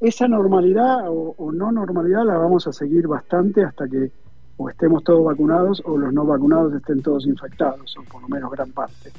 esa 0.00 0.28
normalidad 0.28 1.06
o, 1.08 1.52
no 1.52 1.72
normalidad 1.72 2.24
la 2.24 2.36
vamos 2.36 2.66
a 2.66 2.72
seguir 2.72 3.06
bastante 3.06 3.64
hasta 3.64 3.88
que 3.88 4.10
o 4.56 4.68
estemos 4.68 5.02
todos 5.02 5.24
vacunados 5.24 5.82
o 5.86 5.96
los 5.96 6.12
no 6.12 6.26
vacunados 6.26 6.74
estén 6.74 7.00
todos 7.00 7.26
infectados, 7.26 7.96
o 7.96 8.02
por 8.02 8.20
lo 8.20 8.28
menos 8.28 8.50
gran 8.50 8.70
parte. 8.72 9.10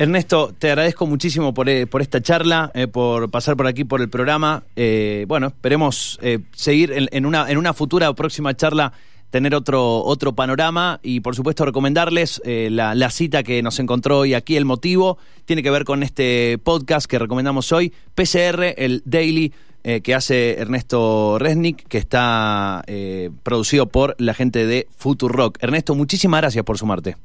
Ernesto, 0.00 0.54
te 0.58 0.68
agradezco 0.68 1.06
muchísimo 1.06 1.52
por, 1.52 1.68
eh, 1.68 1.86
por 1.86 2.00
esta 2.00 2.22
charla, 2.22 2.70
eh, 2.74 2.86
por 2.86 3.30
pasar 3.30 3.54
por 3.54 3.66
aquí 3.66 3.84
por 3.84 4.00
el 4.00 4.08
programa. 4.08 4.62
Eh, 4.74 5.26
bueno, 5.28 5.48
esperemos 5.48 6.18
seguir 6.52 7.08
en, 7.12 7.26
una, 7.26 7.50
en 7.50 7.58
una 7.58 7.74
futura 7.74 8.10
próxima 8.14 8.56
charla 8.56 8.94
tener 9.28 9.54
otro, 9.54 10.02
otro 10.02 10.34
panorama 10.34 10.98
y 11.02 11.20
por 11.20 11.36
supuesto 11.36 11.64
recomendarles 11.64 12.40
la, 12.44 12.94
la, 12.94 13.10
cita 13.10 13.42
que 13.42 13.62
nos 13.62 13.78
encontró 13.78 14.20
hoy 14.20 14.32
aquí. 14.34 14.56
El 14.56 14.64
motivo 14.64 15.18
tiene 15.44 15.62
que 15.62 15.70
ver 15.70 15.84
con 15.84 16.02
este 16.02 16.58
podcast 16.58 17.06
que 17.06 17.18
recomendamos 17.18 17.70
hoy, 17.70 17.92
PCR, 18.14 18.74
el 18.76 19.02
Daily 19.04 19.52
eh, 19.82 20.02
que 20.02 20.14
hace 20.14 20.58
Ernesto 20.58 21.38
Resnick, 21.38 21.88
que 21.88 21.96
está 21.96 22.84
eh, 22.86 23.30
producido 23.42 23.86
por 23.86 24.14
la 24.18 24.34
gente 24.34 24.66
de 24.66 24.86
Rock. 25.20 25.56
Ernesto, 25.62 25.94
muchísimas 25.94 26.42
gracias 26.42 26.64
por 26.64 26.76
sumarte. 26.76 27.16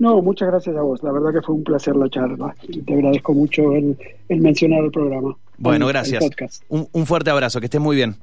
No, 0.00 0.22
muchas 0.22 0.48
gracias 0.48 0.74
a 0.76 0.80
vos. 0.80 1.02
La 1.02 1.12
verdad 1.12 1.30
que 1.30 1.42
fue 1.42 1.54
un 1.54 1.62
placer 1.62 1.94
la 1.94 2.08
charla 2.08 2.56
y 2.62 2.80
te 2.80 2.94
agradezco 2.94 3.34
mucho 3.34 3.74
el, 3.74 3.96
mencionar 4.30 4.82
el 4.82 4.90
programa. 4.90 5.36
Bueno, 5.58 5.86
gracias. 5.86 6.24
Un, 6.68 6.88
un 6.92 7.04
fuerte 7.04 7.28
abrazo, 7.28 7.60
que 7.60 7.66
estés 7.66 7.82
muy 7.82 7.96
bien. 7.96 8.16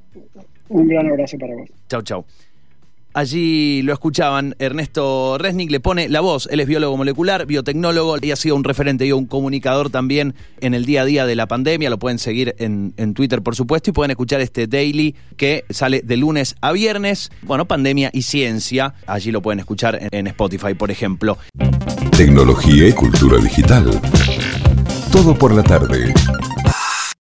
Un 0.69 0.87
gran 0.87 1.07
abrazo 1.07 1.37
para 1.37 1.55
vos. 1.55 1.69
Chau, 1.87 2.01
chau. 2.01 2.25
Allí 3.17 3.81
lo 3.81 3.93
escuchaban, 3.93 4.55
Ernesto 4.59 5.39
Resnick 5.39 5.71
le 5.71 5.79
pone 5.79 6.07
la 6.07 6.21
voz, 6.21 6.47
él 6.51 6.59
es 6.59 6.67
biólogo 6.67 6.97
molecular, 6.97 7.47
biotecnólogo 7.47 8.17
y 8.21 8.29
ha 8.29 8.35
sido 8.35 8.55
un 8.55 8.63
referente 8.63 9.07
y 9.07 9.11
un 9.11 9.25
comunicador 9.25 9.89
también 9.89 10.35
en 10.61 10.75
el 10.75 10.85
día 10.85 11.01
a 11.01 11.05
día 11.05 11.25
de 11.25 11.35
la 11.35 11.47
pandemia, 11.47 11.89
lo 11.89 11.97
pueden 11.97 12.19
seguir 12.19 12.53
en, 12.59 12.93
Twitter 13.15 13.41
por 13.41 13.55
supuesto 13.55 13.89
y 13.89 13.93
pueden 13.93 14.11
escuchar 14.11 14.39
este 14.39 14.67
daily 14.67 15.15
que 15.35 15.65
sale 15.71 16.03
de 16.03 16.15
lunes 16.15 16.57
a 16.61 16.71
viernes, 16.73 17.31
bueno, 17.41 17.65
pandemia 17.65 18.11
y 18.13 18.21
ciencia, 18.21 18.93
allí 19.07 19.31
lo 19.31 19.41
pueden 19.41 19.61
escuchar 19.61 19.97
en 20.11 20.27
Spotify 20.27 20.75
por 20.75 20.91
ejemplo. 20.91 21.39
Tecnología 22.15 22.87
y 22.87 22.91
cultura 22.91 23.39
digital. 23.39 23.99
Todo 25.11 25.35
por 25.35 25.55
la 25.55 25.63
tarde. 25.63 26.13